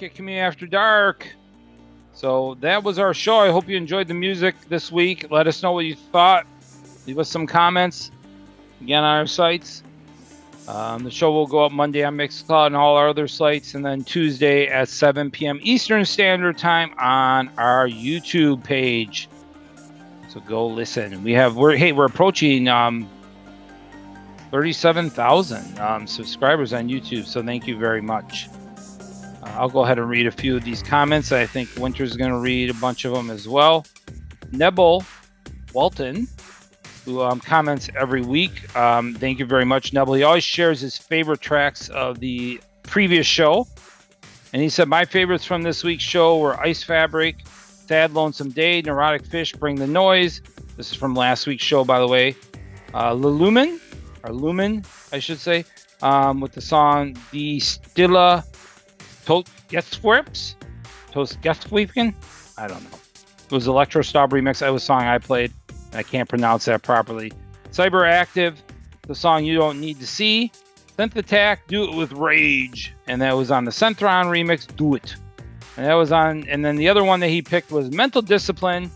Back 0.00 0.12
at 0.12 0.16
Communion 0.16 0.46
After 0.46 0.66
Dark. 0.66 1.28
So 2.14 2.56
that 2.60 2.82
was 2.82 2.98
our 2.98 3.12
show. 3.12 3.36
I 3.36 3.50
hope 3.50 3.68
you 3.68 3.76
enjoyed 3.76 4.08
the 4.08 4.14
music 4.14 4.54
this 4.70 4.90
week. 4.90 5.30
Let 5.30 5.46
us 5.46 5.62
know 5.62 5.72
what 5.72 5.84
you 5.84 5.94
thought. 5.94 6.46
Leave 7.06 7.18
us 7.18 7.28
some 7.28 7.46
comments 7.46 8.10
again 8.80 9.04
on 9.04 9.18
our 9.18 9.26
sites. 9.26 9.82
Um, 10.68 11.04
the 11.04 11.10
show 11.10 11.32
will 11.32 11.46
go 11.46 11.66
up 11.66 11.72
Monday 11.72 12.02
on 12.02 12.16
Mixcloud 12.16 12.68
and 12.68 12.76
all 12.76 12.96
our 12.96 13.10
other 13.10 13.28
sites, 13.28 13.74
and 13.74 13.84
then 13.84 14.02
Tuesday 14.02 14.68
at 14.68 14.88
7 14.88 15.30
p.m. 15.30 15.60
Eastern 15.62 16.06
Standard 16.06 16.56
Time 16.56 16.94
on 16.98 17.50
our 17.58 17.86
YouTube 17.86 18.64
page. 18.64 19.28
So 20.30 20.40
go 20.40 20.66
listen. 20.66 21.22
We 21.22 21.32
have 21.32 21.56
we're 21.56 21.76
hey 21.76 21.92
we're 21.92 22.06
approaching 22.06 22.68
um, 22.68 23.06
37,000 24.50 25.78
um, 25.78 26.06
subscribers 26.06 26.72
on 26.72 26.88
YouTube. 26.88 27.26
So 27.26 27.42
thank 27.42 27.66
you 27.66 27.76
very 27.76 28.00
much. 28.00 28.48
I'll 29.60 29.68
go 29.68 29.84
ahead 29.84 29.98
and 29.98 30.08
read 30.08 30.26
a 30.26 30.30
few 30.30 30.56
of 30.56 30.64
these 30.64 30.82
comments. 30.82 31.32
I 31.32 31.44
think 31.44 31.68
Winter's 31.76 32.16
going 32.16 32.30
to 32.30 32.38
read 32.38 32.70
a 32.70 32.74
bunch 32.74 33.04
of 33.04 33.12
them 33.12 33.28
as 33.28 33.46
well. 33.46 33.84
Nebel 34.52 35.04
Walton, 35.74 36.26
who 37.04 37.20
um, 37.20 37.40
comments 37.40 37.90
every 37.94 38.22
week. 38.22 38.74
Um, 38.74 39.14
thank 39.14 39.38
you 39.38 39.44
very 39.44 39.66
much, 39.66 39.92
Nebel. 39.92 40.14
He 40.14 40.22
always 40.22 40.44
shares 40.44 40.80
his 40.80 40.96
favorite 40.96 41.42
tracks 41.42 41.90
of 41.90 42.20
the 42.20 42.58
previous 42.84 43.26
show. 43.26 43.66
And 44.54 44.62
he 44.62 44.70
said, 44.70 44.88
My 44.88 45.04
favorites 45.04 45.44
from 45.44 45.60
this 45.60 45.84
week's 45.84 46.04
show 46.04 46.38
were 46.38 46.54
Eisfabrik, 46.54 47.46
Sad 47.46 48.14
Lonesome 48.14 48.52
Day, 48.52 48.80
Neurotic 48.80 49.26
Fish, 49.26 49.52
Bring 49.52 49.76
the 49.76 49.86
Noise. 49.86 50.40
This 50.78 50.90
is 50.90 50.96
from 50.96 51.14
last 51.14 51.46
week's 51.46 51.64
show, 51.64 51.84
by 51.84 51.98
the 51.98 52.08
way. 52.08 52.34
Uh, 52.94 53.12
or 53.12 54.32
Lumen, 54.32 54.84
I 55.12 55.18
should 55.18 55.38
say, 55.38 55.66
um, 56.00 56.40
with 56.40 56.52
the 56.52 56.62
song 56.62 57.12
Die 57.30 57.58
Stille 57.58 58.42
Tot 59.30 59.48
Gestworps. 59.68 60.56
Toast 61.12 61.40
Gestweepken? 61.40 62.12
I 62.58 62.66
don't 62.66 62.82
know. 62.82 62.98
It 63.44 63.52
was 63.52 63.68
Electro 63.68 64.02
Stop 64.02 64.30
remix. 64.30 64.58
That 64.58 64.70
was 64.70 64.82
a 64.82 64.86
song 64.86 65.02
I 65.02 65.18
played. 65.18 65.52
I 65.92 66.02
can't 66.02 66.28
pronounce 66.28 66.64
that 66.64 66.82
properly. 66.82 67.30
Cyber 67.70 68.10
Active, 68.10 68.60
the 69.06 69.14
song 69.14 69.44
You 69.44 69.56
Don't 69.56 69.80
Need 69.80 70.00
to 70.00 70.06
See. 70.08 70.50
Synth 70.98 71.14
Attack, 71.14 71.68
Do 71.68 71.84
It 71.84 71.94
With 71.94 72.10
Rage. 72.10 72.92
And 73.06 73.22
that 73.22 73.36
was 73.36 73.52
on 73.52 73.64
the 73.64 73.70
Centron 73.70 74.26
remix, 74.26 74.66
Do 74.76 74.96
It. 74.96 75.14
And 75.76 75.86
that 75.86 75.94
was 75.94 76.10
on, 76.10 76.44
and 76.48 76.64
then 76.64 76.74
the 76.74 76.88
other 76.88 77.04
one 77.04 77.20
that 77.20 77.28
he 77.28 77.40
picked 77.40 77.70
was 77.70 77.88
Mental 77.92 78.22
Discipline, 78.22 78.90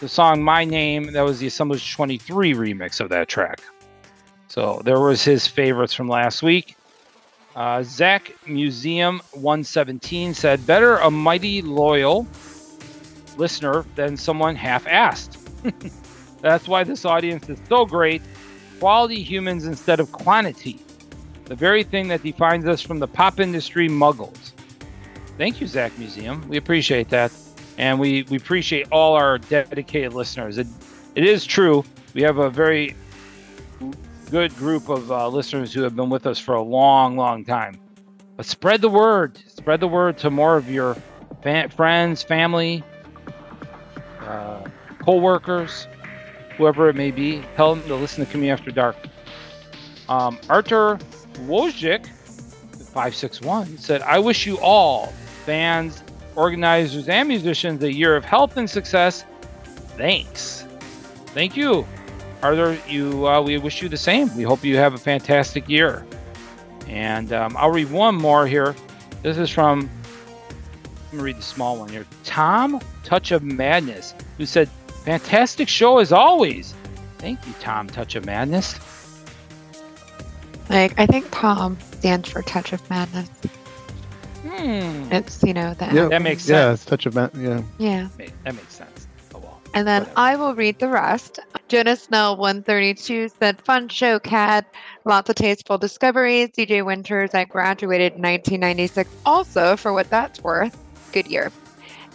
the 0.00 0.08
song 0.08 0.42
My 0.42 0.66
Name. 0.66 1.12
That 1.14 1.22
was 1.22 1.38
the 1.38 1.46
Assemblage 1.46 1.94
23 1.94 2.52
remix 2.52 3.00
of 3.00 3.08
that 3.08 3.28
track. 3.28 3.62
So 4.48 4.82
there 4.84 5.00
was 5.00 5.24
his 5.24 5.46
favorites 5.46 5.94
from 5.94 6.08
last 6.08 6.42
week. 6.42 6.76
Uh, 7.56 7.82
Zach 7.82 8.34
Museum 8.46 9.20
117 9.32 10.34
said, 10.34 10.64
Better 10.66 10.96
a 10.98 11.10
mighty 11.10 11.62
loyal 11.62 12.26
listener 13.36 13.84
than 13.94 14.16
someone 14.16 14.54
half 14.54 14.84
assed. 14.84 15.38
That's 16.40 16.68
why 16.68 16.84
this 16.84 17.04
audience 17.04 17.48
is 17.48 17.58
so 17.68 17.84
great. 17.84 18.22
Quality 18.78 19.22
humans 19.22 19.66
instead 19.66 19.98
of 19.98 20.12
quantity. 20.12 20.78
The 21.46 21.54
very 21.54 21.82
thing 21.82 22.08
that 22.08 22.22
defines 22.22 22.66
us 22.66 22.80
from 22.80 22.98
the 22.98 23.08
pop 23.08 23.40
industry 23.40 23.88
muggles. 23.88 24.52
Thank 25.36 25.60
you, 25.60 25.66
Zach 25.66 25.96
Museum. 25.98 26.46
We 26.48 26.56
appreciate 26.58 27.08
that. 27.08 27.32
And 27.78 27.98
we, 27.98 28.24
we 28.24 28.36
appreciate 28.36 28.88
all 28.90 29.14
our 29.14 29.38
dedicated 29.38 30.12
listeners. 30.12 30.58
It, 30.58 30.66
it 31.14 31.24
is 31.24 31.46
true. 31.46 31.84
We 32.12 32.22
have 32.22 32.38
a 32.38 32.50
very 32.50 32.96
good 34.30 34.54
group 34.56 34.88
of 34.88 35.10
uh, 35.10 35.28
listeners 35.28 35.72
who 35.72 35.82
have 35.82 35.96
been 35.96 36.10
with 36.10 36.26
us 36.26 36.38
for 36.38 36.54
a 36.54 36.62
long, 36.62 37.16
long 37.16 37.44
time. 37.44 37.80
But 38.36 38.46
spread 38.46 38.80
the 38.80 38.88
word. 38.88 39.38
Spread 39.48 39.80
the 39.80 39.88
word 39.88 40.18
to 40.18 40.30
more 40.30 40.56
of 40.56 40.70
your 40.70 40.96
friends, 41.42 42.22
family, 42.22 42.84
uh, 44.20 44.64
co-workers, 45.00 45.88
whoever 46.56 46.88
it 46.88 46.96
may 46.96 47.10
be. 47.10 47.42
Tell 47.56 47.74
them 47.74 47.86
to 47.88 47.94
listen 47.94 48.24
to 48.24 48.30
Communion 48.30 48.58
After 48.58 48.70
Dark. 48.70 48.96
Um, 50.08 50.38
Artur 50.48 50.98
Wojcik, 51.46 52.06
561, 52.06 53.78
said, 53.78 54.02
I 54.02 54.18
wish 54.18 54.46
you 54.46 54.58
all, 54.58 55.06
fans, 55.44 56.02
organizers, 56.36 57.08
and 57.08 57.28
musicians, 57.28 57.82
a 57.82 57.92
year 57.92 58.16
of 58.16 58.24
health 58.24 58.56
and 58.56 58.68
success. 58.68 59.24
Thanks. 59.96 60.64
Thank 61.28 61.56
you. 61.56 61.86
Arthur, 62.42 62.78
you, 62.88 63.26
uh, 63.26 63.40
we 63.40 63.58
wish 63.58 63.82
you 63.82 63.88
the 63.88 63.96
same. 63.96 64.34
We 64.36 64.42
hope 64.44 64.64
you 64.64 64.76
have 64.76 64.94
a 64.94 64.98
fantastic 64.98 65.68
year. 65.68 66.04
And 66.86 67.32
um, 67.32 67.56
I'll 67.56 67.70
read 67.70 67.90
one 67.90 68.14
more 68.14 68.46
here. 68.46 68.74
This 69.22 69.36
is 69.38 69.50
from, 69.50 69.90
let 71.06 71.12
me 71.14 71.20
read 71.22 71.36
the 71.38 71.42
small 71.42 71.78
one 71.78 71.88
here. 71.88 72.06
Tom 72.24 72.80
Touch 73.04 73.32
of 73.32 73.42
Madness, 73.42 74.14
who 74.36 74.46
said, 74.46 74.68
Fantastic 75.04 75.68
show 75.68 75.98
as 75.98 76.12
always. 76.12 76.74
Thank 77.18 77.44
you, 77.46 77.54
Tom 77.60 77.88
Touch 77.88 78.14
of 78.14 78.24
Madness. 78.26 78.78
Like 80.68 80.98
I 80.98 81.06
think 81.06 81.26
Tom 81.30 81.78
stands 81.92 82.28
for 82.28 82.42
Touch 82.42 82.72
of 82.72 82.90
Madness. 82.90 83.28
Hmm. 84.42 85.10
It's 85.12 85.42
you 85.42 85.54
know 85.54 85.74
that. 85.74 85.92
Yeah, 85.94 86.08
That 86.08 86.22
makes 86.22 86.42
sense. 86.44 86.50
Yeah, 86.50 86.72
it's 86.72 86.84
touch 86.84 87.06
of 87.06 87.14
ma- 87.14 87.28
yeah. 87.36 87.62
Yeah. 87.78 88.08
That 88.44 88.54
makes 88.54 88.74
sense. 88.74 88.97
And 89.78 89.86
then 89.86 90.08
I 90.16 90.34
will 90.34 90.56
read 90.56 90.80
the 90.80 90.88
rest. 90.88 91.38
Jonas 91.68 92.02
Snell 92.02 92.36
132 92.36 93.28
said, 93.38 93.62
Fun 93.62 93.88
show, 93.88 94.18
Cat. 94.18 94.66
Lots 95.04 95.30
of 95.30 95.36
tasteful 95.36 95.78
discoveries. 95.78 96.48
DJ 96.48 96.84
Winters, 96.84 97.32
I 97.32 97.44
graduated 97.44 98.14
in 98.14 98.22
1996. 98.22 99.08
Also, 99.24 99.76
for 99.76 99.92
what 99.92 100.10
that's 100.10 100.42
worth, 100.42 100.76
good 101.12 101.28
year. 101.28 101.52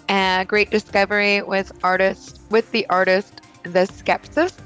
And 0.10 0.46
great 0.46 0.72
discovery 0.72 1.42
with 1.42 1.72
artist 1.86 2.42
with 2.50 2.70
the 2.74 2.86
artist 2.90 3.40
The 3.64 3.88
Skepsis 3.88 4.58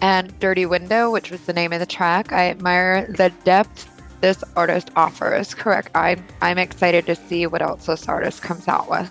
and 0.00 0.38
Dirty 0.38 0.66
Window, 0.66 1.10
which 1.10 1.32
was 1.32 1.40
the 1.46 1.52
name 1.52 1.72
of 1.72 1.80
the 1.80 1.84
track. 1.84 2.32
I 2.32 2.48
admire 2.48 3.08
the 3.08 3.30
depth 3.42 3.88
this 4.20 4.44
artist 4.54 4.92
offers. 4.94 5.52
Correct. 5.52 5.90
I'm 5.96 6.24
I'm 6.42 6.58
excited 6.58 7.06
to 7.06 7.16
see 7.16 7.48
what 7.48 7.60
else 7.60 7.86
this 7.86 8.08
artist 8.08 8.42
comes 8.42 8.68
out 8.68 8.88
with. 8.88 9.10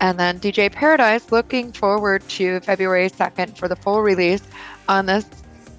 And 0.00 0.18
then 0.18 0.38
DJ 0.40 0.70
Paradise, 0.70 1.32
looking 1.32 1.72
forward 1.72 2.26
to 2.30 2.60
February 2.60 3.08
2nd 3.08 3.56
for 3.56 3.66
the 3.68 3.76
full 3.76 4.02
release 4.02 4.42
on 4.88 5.06
this 5.06 5.24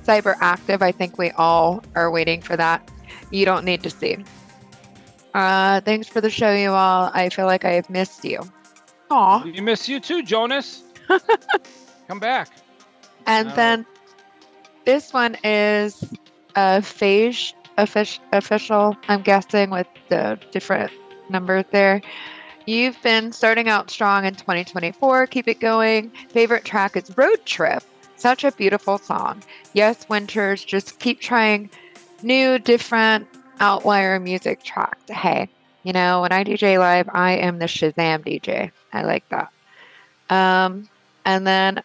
Cyberaktif. 0.05 0.81
I 0.81 0.91
think 0.91 1.17
we 1.17 1.31
all 1.31 1.83
are 1.95 2.09
waiting 2.09 2.41
for 2.41 2.57
that. 2.57 2.89
You 3.31 3.45
don't 3.45 3.63
need 3.65 3.83
to 3.83 3.89
see. 3.89 4.17
Uh, 5.33 5.81
thanks 5.81 6.07
for 6.07 6.19
the 6.21 6.29
show, 6.29 6.51
you 6.53 6.71
all. 6.71 7.11
I 7.13 7.29
feel 7.29 7.45
like 7.45 7.63
I 7.65 7.73
have 7.73 7.89
missed 7.89 8.23
you. 8.25 8.39
Aw. 9.11 9.43
We 9.43 9.61
miss 9.61 9.87
you 9.87 9.99
too, 9.99 10.23
Jonas. 10.23 10.83
Come 12.07 12.19
back. 12.19 12.49
And 13.27 13.49
No. 13.49 13.55
then 13.55 13.85
this 14.85 15.13
one 15.13 15.35
is 15.43 16.03
a 16.55 16.79
Phage 16.81 17.53
offic- 17.77 18.19
official, 18.33 18.97
I'm 19.07 19.21
guessing, 19.21 19.69
with 19.69 19.87
the 20.09 20.39
different 20.51 20.91
numbers 21.29 21.65
there. 21.71 22.01
You've 22.67 23.01
been 23.01 23.31
starting 23.31 23.69
out 23.69 23.89
strong 23.89 24.25
in 24.25 24.35
2024. 24.35 25.27
Keep 25.27 25.47
it 25.47 25.61
going. 25.61 26.09
Favorite 26.27 26.65
track 26.65 26.97
is 26.97 27.17
Road 27.17 27.45
Trip. 27.45 27.81
Such 28.17 28.43
a 28.43 28.51
beautiful 28.51 28.97
song. 28.97 29.41
Yes, 29.71 30.09
Winters, 30.09 30.65
just 30.65 30.99
keep 30.99 31.21
trying 31.21 31.69
new, 32.21 32.59
different, 32.59 33.25
outlier 33.61 34.19
music 34.19 34.63
tracks. 34.63 35.09
Hey, 35.09 35.47
you 35.83 35.93
know, 35.93 36.19
when 36.19 36.33
I 36.33 36.43
DJ 36.43 36.77
live, 36.77 37.09
I 37.13 37.37
am 37.37 37.57
the 37.57 37.67
Shazam 37.67 38.25
DJ. 38.25 38.71
I 38.91 39.03
like 39.03 39.23
that. 39.29 39.49
Um, 40.29 40.89
and 41.23 41.47
then 41.47 41.81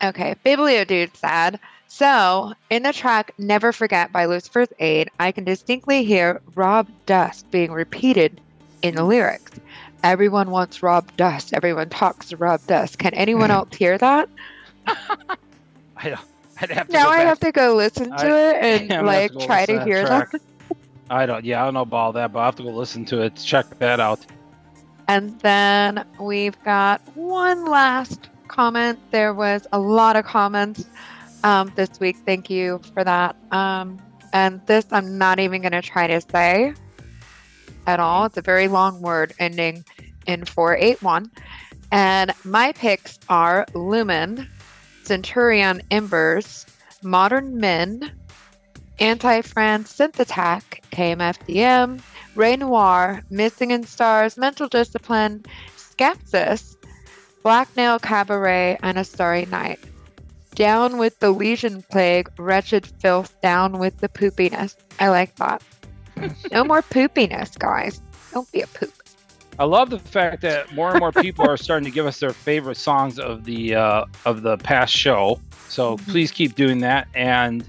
Okay, 0.00 0.36
Biblio 0.44 0.86
Dude 0.86 1.16
sad. 1.16 1.58
So, 1.88 2.52
in 2.70 2.84
the 2.84 2.92
track 2.92 3.32
Never 3.36 3.72
Forget 3.72 4.12
by 4.12 4.26
Lucifer's 4.26 4.68
Aid, 4.78 5.10
I 5.18 5.32
can 5.32 5.42
distinctly 5.42 6.04
hear 6.04 6.40
Rob 6.54 6.86
Dust 7.06 7.50
being 7.50 7.72
repeated 7.72 8.40
in 8.82 8.94
the 8.94 9.04
lyrics. 9.04 9.52
Everyone 10.02 10.50
wants 10.50 10.82
Rob 10.82 11.10
Dust. 11.16 11.52
Everyone 11.52 11.88
talks 11.88 12.28
to 12.28 12.36
Rob 12.36 12.60
Dust. 12.66 12.98
Can 12.98 13.14
anyone 13.14 13.50
else 13.50 13.74
hear 13.76 13.98
that? 13.98 14.28
I 14.86 16.10
don't, 16.10 16.20
I'd 16.60 16.70
have 16.70 16.86
to 16.88 16.92
Now 16.92 17.08
I 17.08 17.20
have 17.20 17.40
to 17.40 17.52
go 17.52 17.74
listen 17.74 18.10
to 18.10 18.26
I- 18.26 18.50
it 18.50 18.56
and 18.62 18.92
I'm 18.92 19.04
gonna 19.04 19.12
have 19.12 19.30
like 19.32 19.32
to 19.32 19.46
try 19.46 19.60
listen 19.60 19.74
to 19.74 19.78
that 19.80 19.86
hear 19.86 20.06
track. 20.06 20.30
that. 20.32 20.40
I 21.08 21.24
don't. 21.26 21.44
Yeah, 21.44 21.62
I 21.62 21.64
don't 21.66 21.74
know 21.74 21.82
about 21.82 21.96
all 21.96 22.12
that, 22.14 22.32
but 22.32 22.38
I 22.40 22.42
will 22.42 22.46
have 22.46 22.56
to 22.56 22.62
go 22.64 22.70
listen 22.70 23.04
to 23.06 23.22
it. 23.22 23.36
Check 23.36 23.78
that 23.78 24.00
out. 24.00 24.26
And 25.08 25.38
then 25.40 26.04
we've 26.18 26.60
got 26.64 27.00
one 27.16 27.64
last 27.64 28.28
comment. 28.48 28.98
There 29.12 29.32
was 29.32 29.66
a 29.72 29.78
lot 29.78 30.16
of 30.16 30.24
comments 30.24 30.84
um, 31.44 31.72
this 31.76 32.00
week. 32.00 32.16
Thank 32.26 32.50
you 32.50 32.80
for 32.92 33.04
that. 33.04 33.36
Um, 33.52 34.00
and 34.32 34.60
this 34.66 34.84
I'm 34.90 35.16
not 35.16 35.38
even 35.38 35.62
going 35.62 35.72
to 35.72 35.82
try 35.82 36.08
to 36.08 36.20
say 36.20 36.74
at 37.86 38.00
all. 38.00 38.24
It's 38.26 38.36
a 38.36 38.42
very 38.42 38.68
long 38.68 39.00
word 39.00 39.32
ending 39.38 39.84
in 40.26 40.44
481. 40.44 41.30
And 41.92 42.32
my 42.44 42.72
picks 42.72 43.18
are 43.28 43.66
Lumen, 43.74 44.48
Centurion 45.04 45.82
Embers, 45.90 46.66
Modern 47.02 47.58
Men, 47.58 48.10
Anti-Fran 48.98 49.84
Synth 49.84 50.18
Attack, 50.18 50.82
KMFDM, 50.90 52.00
Ray 52.34 52.56
Noir, 52.56 53.22
Missing 53.30 53.70
in 53.70 53.84
Stars, 53.84 54.36
Mental 54.36 54.68
Discipline, 54.68 55.44
Skepsis, 55.76 56.76
Black 57.42 57.74
Nail 57.76 57.98
Cabaret, 57.98 58.78
and 58.82 58.98
A 58.98 59.04
Starry 59.04 59.46
Night. 59.46 59.78
Down 60.54 60.98
with 60.98 61.18
the 61.20 61.30
lesion 61.30 61.84
plague, 61.90 62.30
wretched 62.38 62.86
filth, 62.86 63.38
down 63.42 63.78
with 63.78 63.98
the 63.98 64.08
poopiness. 64.08 64.74
I 64.98 65.08
like 65.08 65.36
that. 65.36 65.62
No 66.52 66.64
more 66.64 66.82
poopiness, 66.82 67.58
guys. 67.58 68.00
Don't 68.32 68.50
be 68.52 68.60
a 68.62 68.66
poop. 68.66 68.92
I 69.58 69.64
love 69.64 69.88
the 69.88 69.98
fact 69.98 70.42
that 70.42 70.74
more 70.74 70.90
and 70.90 71.00
more 71.00 71.12
people 71.12 71.48
are 71.48 71.56
starting 71.56 71.86
to 71.86 71.90
give 71.90 72.04
us 72.06 72.20
their 72.20 72.32
favorite 72.32 72.76
songs 72.76 73.18
of 73.18 73.44
the 73.44 73.74
uh, 73.74 74.04
of 74.26 74.42
the 74.42 74.58
past 74.58 74.94
show. 74.94 75.40
So 75.68 75.96
Mm-hmm. 75.96 76.10
please 76.10 76.30
keep 76.30 76.54
doing 76.54 76.80
that. 76.80 77.08
And 77.14 77.64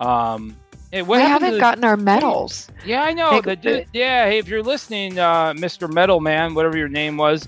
um, 0.00 0.56
hey, 0.90 1.02
we 1.02 1.18
haven't 1.18 1.52
the- 1.54 1.60
gotten 1.60 1.84
our 1.84 1.96
medals. 1.96 2.68
Yeah, 2.84 3.02
I 3.02 3.12
know. 3.12 3.40
Like, 3.44 3.62
the- 3.62 3.84
yeah, 3.92 4.26
hey, 4.26 4.38
if 4.38 4.48
you're 4.48 4.62
listening, 4.62 5.18
uh, 5.20 5.52
Mr. 5.52 5.92
Metal 5.92 6.20
Man, 6.20 6.54
whatever 6.54 6.76
your 6.76 6.88
name 6.88 7.16
was, 7.16 7.46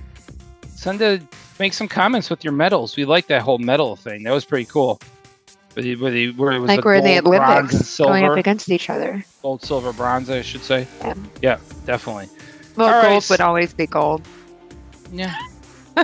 send 0.68 1.00
a 1.02 1.20
make 1.58 1.72
some 1.72 1.88
comments 1.88 2.30
with 2.30 2.44
your 2.44 2.52
medals. 2.52 2.96
We 2.96 3.04
like 3.04 3.26
that 3.28 3.42
whole 3.42 3.58
medal 3.58 3.96
thing. 3.96 4.22
That 4.22 4.32
was 4.32 4.44
pretty 4.44 4.66
cool. 4.66 5.00
Where, 5.74 5.82
the, 5.82 5.96
where, 5.96 6.10
the, 6.10 6.30
where 6.32 6.60
was 6.60 6.68
Like 6.68 6.84
we're 6.84 6.96
in 6.96 7.04
the 7.04 7.18
Olympics 7.20 7.96
going 7.96 8.24
up 8.24 8.36
against 8.36 8.70
each 8.70 8.90
other. 8.90 9.24
gold, 9.42 9.62
silver, 9.62 9.92
bronze, 9.92 10.28
I 10.28 10.42
should 10.42 10.62
say. 10.62 10.86
Yeah. 11.00 11.14
Yeah, 11.40 11.58
definitely. 11.86 12.28
Well, 12.76 12.88
All 12.88 12.94
right, 13.02 13.08
gold 13.08 13.22
s- 13.22 13.30
would 13.30 13.40
always 13.40 13.72
be 13.72 13.86
gold. 13.86 14.22
Yeah. 15.12 15.34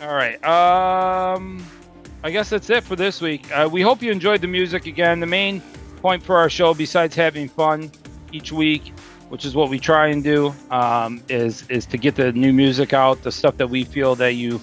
All 0.00 0.14
right. 0.14 0.42
Um, 0.44 1.64
I 2.22 2.30
guess 2.30 2.50
that's 2.50 2.70
it 2.70 2.84
for 2.84 2.96
this 2.96 3.20
week. 3.20 3.50
Uh, 3.52 3.68
we 3.70 3.82
hope 3.82 4.02
you 4.02 4.10
enjoyed 4.12 4.40
the 4.40 4.46
music 4.46 4.86
again. 4.86 5.20
The 5.20 5.26
main 5.26 5.60
point 6.00 6.22
for 6.22 6.36
our 6.36 6.48
show, 6.48 6.72
besides 6.74 7.16
having 7.16 7.48
fun 7.48 7.90
each 8.32 8.52
week, 8.52 8.92
which 9.28 9.44
is 9.44 9.54
what 9.54 9.68
we 9.70 9.78
try 9.78 10.08
and 10.08 10.22
do, 10.22 10.54
um, 10.70 11.22
is 11.28 11.64
is 11.68 11.84
to 11.86 11.98
get 11.98 12.14
the 12.14 12.32
new 12.32 12.52
music 12.52 12.92
out, 12.92 13.22
the 13.22 13.32
stuff 13.32 13.56
that 13.56 13.68
we 13.68 13.84
feel 13.84 14.14
that 14.16 14.34
you 14.34 14.60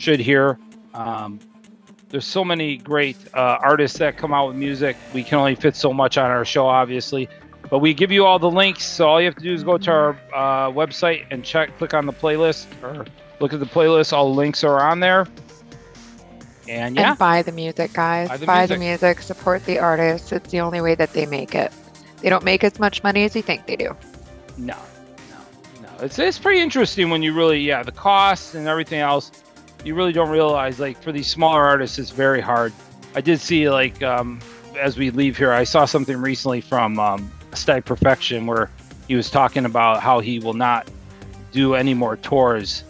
should 0.00 0.20
hear. 0.20 0.58
Um, 0.94 1.38
there's 2.08 2.24
so 2.24 2.44
many 2.44 2.78
great 2.78 3.16
uh, 3.34 3.58
artists 3.62 3.98
that 3.98 4.16
come 4.16 4.32
out 4.34 4.48
with 4.48 4.56
music. 4.56 4.96
We 5.14 5.22
can 5.22 5.38
only 5.38 5.54
fit 5.54 5.76
so 5.76 5.92
much 5.92 6.18
on 6.18 6.30
our 6.30 6.44
show, 6.44 6.66
obviously, 6.66 7.28
but 7.70 7.78
we 7.78 7.94
give 7.94 8.10
you 8.10 8.24
all 8.26 8.38
the 8.40 8.50
links. 8.50 8.84
So 8.84 9.08
all 9.08 9.20
you 9.20 9.26
have 9.26 9.36
to 9.36 9.42
do 9.44 9.52
is 9.54 9.62
go 9.62 9.78
to 9.78 9.90
our 9.90 10.10
uh, 10.34 10.70
website 10.72 11.26
and 11.30 11.44
check, 11.44 11.76
click 11.78 11.94
on 11.94 12.06
the 12.06 12.12
playlist, 12.12 12.66
or 12.82 13.06
look 13.38 13.52
at 13.52 13.60
the 13.60 13.66
playlist. 13.66 14.12
All 14.12 14.28
the 14.32 14.34
links 14.36 14.64
are 14.64 14.80
on 14.80 14.98
there. 15.00 15.26
And 16.68 16.96
yeah, 16.96 17.10
And 17.10 17.18
buy 17.18 17.42
the 17.42 17.52
music, 17.52 17.92
guys. 17.92 18.28
Buy 18.28 18.36
Buy 18.38 18.66
the 18.66 18.74
the, 18.74 18.80
music. 18.80 19.02
music. 19.02 19.22
Support 19.22 19.64
the 19.66 19.78
artists. 19.78 20.32
It's 20.32 20.50
the 20.50 20.60
only 20.60 20.80
way 20.80 20.94
that 20.96 21.12
they 21.12 21.26
make 21.26 21.54
it. 21.54 21.72
They 22.22 22.28
don't 22.28 22.44
make 22.44 22.64
as 22.64 22.78
much 22.78 23.02
money 23.02 23.24
as 23.24 23.34
you 23.34 23.42
think 23.42 23.66
they 23.66 23.76
do. 23.76 23.96
no, 24.58 24.76
no, 25.30 25.82
no. 25.82 25.88
It's 26.04 26.18
it's 26.18 26.38
pretty 26.38 26.60
interesting 26.60 27.08
when 27.10 27.22
you 27.22 27.34
really, 27.34 27.60
yeah, 27.60 27.82
the 27.82 27.92
costs 27.92 28.54
and 28.54 28.66
everything 28.68 29.00
else. 29.00 29.30
You 29.84 29.94
really 29.94 30.12
don't 30.12 30.28
realize, 30.28 30.78
like, 30.78 31.02
for 31.02 31.10
these 31.10 31.26
smaller 31.26 31.62
artists, 31.62 31.98
it's 31.98 32.10
very 32.10 32.40
hard. 32.40 32.72
I 33.14 33.20
did 33.20 33.40
see, 33.40 33.70
like, 33.70 34.02
um, 34.02 34.40
as 34.78 34.96
we 34.96 35.10
leave 35.10 35.36
here, 35.36 35.52
I 35.52 35.64
saw 35.64 35.84
something 35.84 36.16
recently 36.16 36.60
from 36.60 36.98
um, 36.98 37.30
Stag 37.54 37.84
Perfection 37.84 38.46
where 38.46 38.70
he 39.08 39.14
was 39.16 39.30
talking 39.30 39.64
about 39.64 40.00
how 40.00 40.20
he 40.20 40.38
will 40.38 40.54
not 40.54 40.88
do 41.50 41.74
any 41.74 41.94
more 41.94 42.16
tours 42.16 42.84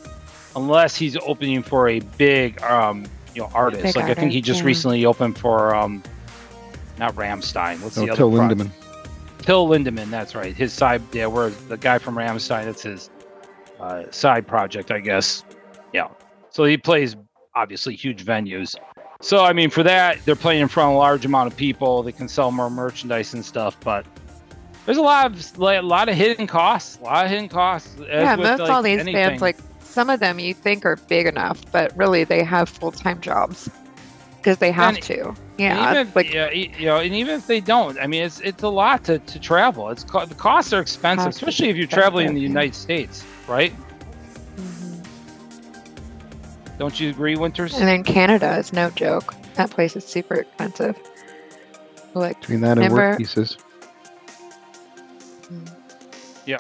unless 0.56 0.96
he's 0.96 1.16
opening 1.18 1.62
for 1.62 1.88
a 1.88 2.00
big, 2.00 2.60
um, 2.62 3.06
you 3.34 3.40
know, 3.40 3.50
artist. 3.54 3.82
Big 3.82 3.96
like, 3.96 4.06
I 4.06 4.14
think 4.14 4.32
he 4.32 4.40
just 4.40 4.60
yeah. 4.60 4.66
recently 4.66 5.06
opened 5.06 5.38
for, 5.38 5.74
um, 5.74 6.02
not 6.98 7.14
Rammstein. 7.14 7.80
What's 7.80 7.96
No, 7.96 8.04
the 8.04 8.10
other 8.10 8.16
Till 8.16 8.30
pro- 8.30 8.40
Lindemann. 8.40 8.70
Till 9.38 9.68
Lindemann, 9.68 10.10
that's 10.10 10.34
right. 10.34 10.54
His 10.54 10.72
side, 10.72 11.00
yeah, 11.12 11.26
where 11.26 11.50
the 11.50 11.76
guy 11.76 11.98
from 11.98 12.16
Rammstein, 12.16 12.64
that's 12.64 12.82
his 12.82 13.10
uh, 13.78 14.10
side 14.10 14.46
project, 14.46 14.90
I 14.90 14.98
guess. 14.98 15.44
Yeah. 15.94 16.08
So 16.51 16.64
he 16.64 16.77
plays 16.77 17.16
obviously 17.55 17.97
huge 17.97 18.24
venues. 18.24 18.74
So 19.20 19.44
I 19.44 19.52
mean, 19.52 19.70
for 19.70 19.82
that, 19.82 20.18
they're 20.24 20.36
playing 20.36 20.62
in 20.62 20.68
front 20.68 20.90
of 20.90 20.94
a 20.97 20.98
large 20.98 21.24
amount 21.24 21.51
of 21.52 21.56
people. 21.56 22.02
They 22.02 22.12
can 22.12 22.28
sell 22.28 22.51
more 22.51 22.70
merchandise 22.70 23.35
and 23.35 23.44
stuff, 23.44 23.77
but 23.81 24.06
there's 24.86 24.98
a 24.98 25.02
lot 25.02 25.27
of 25.27 25.59
like, 25.59 25.78
a 25.78 25.82
lot 25.82 26.09
of 26.09 26.14
hidden 26.14 26.47
costs. 26.47 26.98
A 26.98 27.05
lot 27.05 27.24
of 27.27 27.31
hidden 27.31 27.48
costs. 27.48 27.94
as 28.01 28.06
yeah, 28.09 28.36
with, 28.36 28.47
most 28.48 28.60
like, 28.60 28.70
all 28.70 28.82
these 28.82 29.01
anything. 29.01 29.14
bands, 29.14 29.43
like 29.43 29.59
some 29.81 30.09
of 30.10 30.20
them 30.20 30.39
you 30.39 30.55
think 30.55 30.85
are 30.86 30.97
big 31.09 31.27
enough, 31.27 31.60
but 31.72 31.97
really 31.97 32.24
they 32.24 32.43
have 32.43 32.68
full 32.68 32.93
time 32.93 33.20
jobs 33.20 33.68
because 34.39 34.59
they 34.59 34.72
have 34.72 34.94
And- 34.94 35.05
to. 35.05 35.35
Yeah, 35.59 35.90
even 35.90 36.10
like 36.14 36.32
yeah, 36.32 36.51
you 36.51 36.86
know, 36.86 36.97
and 36.97 37.14
even 37.14 37.35
if 37.35 37.47
they 37.47 37.60
don't, 37.60 37.98
I 38.01 38.06
mean, 38.06 38.22
it's 38.22 38.40
it's 38.40 38.62
a 38.62 38.68
lot 38.70 39.05
to, 39.05 39.18
to 39.18 39.39
travel. 39.39 39.90
It's 39.90 40.05
co- 40.05 40.24
the 40.24 40.35
costs 40.35 40.72
are 40.72 40.81
expensive, 40.81 41.28
especially 41.28 41.68
if 41.68 41.77
you're 41.77 41.86
traveling 41.86 42.28
in 42.28 42.35
the. 42.35 42.40
United 42.40 42.74
States, 42.74 43.22
right? 43.47 43.74
Don't 46.81 46.98
you 46.98 47.11
agree, 47.11 47.36
Winters? 47.36 47.74
and 47.74 47.86
then 47.86 48.02
Canada 48.02 48.57
is 48.57 48.73
no 48.73 48.89
joke. 48.89 49.35
That 49.52 49.70
place 49.70 49.97
is 49.97 50.05
super 50.07 50.36
expensive. 50.36 50.98
Like 52.15 52.40
Between 52.40 52.62
that 52.62 52.78
and 52.78 52.78
remember, 52.78 53.11
work 53.11 53.19
pieces. 53.19 53.59
Yeah. 56.47 56.57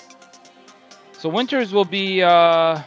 So 1.12 1.30
Winters 1.30 1.72
will 1.72 1.86
be. 1.86 2.22
uh 2.22 2.82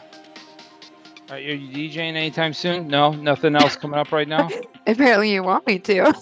Are 1.28 1.38
you 1.40 1.58
DJing 1.58 2.14
anytime 2.14 2.54
soon? 2.54 2.86
No, 2.86 3.10
nothing 3.10 3.56
else 3.56 3.74
coming 3.74 3.98
up 3.98 4.12
right 4.12 4.28
now. 4.28 4.48
apparently 4.86 5.32
you 5.32 5.42
want 5.42 5.66
me 5.66 5.80
to. 5.80 6.14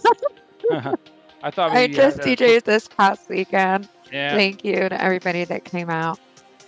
I 1.42 1.50
thought 1.50 1.72
I 1.72 1.74
maybe 1.74 1.92
you 1.92 1.98
just 1.98 2.22
that- 2.22 2.38
DJed 2.38 2.64
this 2.64 2.88
past 2.88 3.28
weekend. 3.28 3.86
Yeah. 4.10 4.34
Thank 4.34 4.64
you 4.64 4.88
to 4.88 4.98
everybody 4.98 5.44
that 5.44 5.64
came 5.64 5.90
out. 5.90 6.18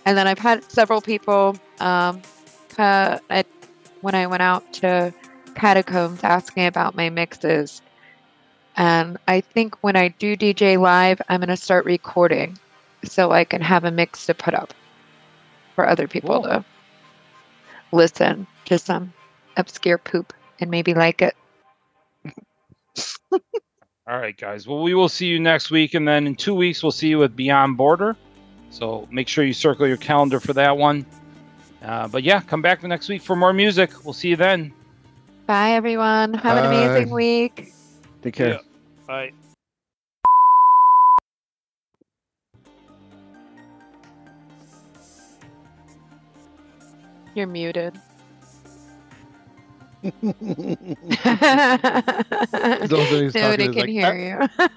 And 0.05 0.15
then 0.15 0.27
I've 0.27 0.37
had 0.37 0.63
several 0.71 1.01
people 1.01 1.57
um, 1.79 2.21
uh, 2.77 3.17
at, 3.31 3.47
when 4.05 4.13
I 4.13 4.27
went 4.27 4.43
out 4.43 4.71
to 4.73 5.11
Catacombs 5.55 6.23
asking 6.23 6.67
about 6.67 6.95
my 6.95 7.09
mixes. 7.09 7.81
And 8.77 9.17
I 9.27 9.41
think 9.41 9.83
when 9.83 9.95
I 9.95 10.09
do 10.09 10.37
DJ 10.37 10.79
live, 10.79 11.19
I'm 11.27 11.39
going 11.39 11.49
to 11.49 11.57
start 11.57 11.85
recording 11.85 12.55
so 13.03 13.31
I 13.31 13.45
can 13.45 13.61
have 13.61 13.83
a 13.83 13.89
mix 13.89 14.27
to 14.27 14.35
put 14.35 14.53
up 14.53 14.75
for 15.73 15.89
other 15.89 16.07
people 16.07 16.29
Cool. 16.29 16.43
to 16.43 16.65
listen 17.91 18.45
to 18.65 18.77
some 18.77 19.11
obscure 19.57 19.97
poop 19.97 20.33
and 20.59 20.69
maybe 20.69 20.93
like 20.93 21.23
it. 21.23 21.35
All 23.31 24.19
right, 24.19 24.37
guys. 24.37 24.67
Well, 24.67 24.83
we 24.83 24.93
will 24.93 25.09
see 25.09 25.25
you 25.25 25.39
next 25.39 25.71
week, 25.71 25.95
and 25.95 26.07
then 26.07 26.27
in 26.27 26.35
two 26.35 26.53
weeks 26.53 26.83
we'll 26.83 26.91
see 26.91 27.07
you 27.07 27.17
with 27.17 27.35
Beyond 27.35 27.75
Border. 27.75 28.15
So 28.69 29.07
make 29.09 29.27
sure 29.27 29.43
you 29.43 29.53
circle 29.53 29.87
your 29.87 29.97
calendar 29.97 30.39
for 30.39 30.53
that 30.53 30.77
one. 30.77 31.07
Uh, 31.85 32.07
but 32.07 32.23
yeah, 32.23 32.41
come 32.41 32.63
back 32.63 32.81
next 32.81 33.07
week 33.09 33.21
for 33.21 33.35
more 33.35 33.53
music. 33.53 33.91
We'll 34.03 34.13
see 34.13 34.29
you 34.29 34.35
then. 34.35 34.73
Bye, 35.45 35.73
everyone. 35.73 36.33
Have 36.33 36.57
an 36.57 36.65
amazing 36.65 37.11
week. 37.11 37.73
Take 38.23 38.33
care. 38.33 38.53
Yeah. 38.53 38.59
Bye. 39.05 39.31
You're 47.35 47.45
muted. 47.45 47.99
Someone 50.03 50.35
who's 52.81 53.33
talking 53.33 53.41
Nobody 53.41 53.65
can 53.65 53.75
like, 53.75 53.89
hear 53.89 54.15
you. 54.15 54.67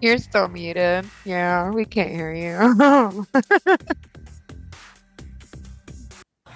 You're 0.00 0.18
still 0.18 0.46
muted. 0.46 1.06
Yeah, 1.24 1.70
we 1.70 1.84
can't 1.86 2.10
hear 2.10 2.32
you. 2.32 3.26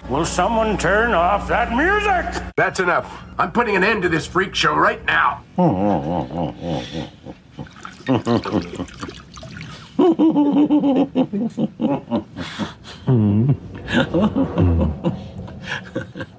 Will 0.09 0.25
someone 0.25 0.75
turn 0.75 1.13
off 1.13 1.47
that 1.49 1.71
music? 1.71 2.43
That's 2.57 2.79
enough. 2.79 3.21
I'm 3.37 3.51
putting 3.51 3.75
an 3.75 3.83
end 3.83 4.01
to 4.01 4.09
this 4.09 4.25
freak 4.25 4.55
show 4.55 4.73
right 4.73 5.05
now. 5.05 5.43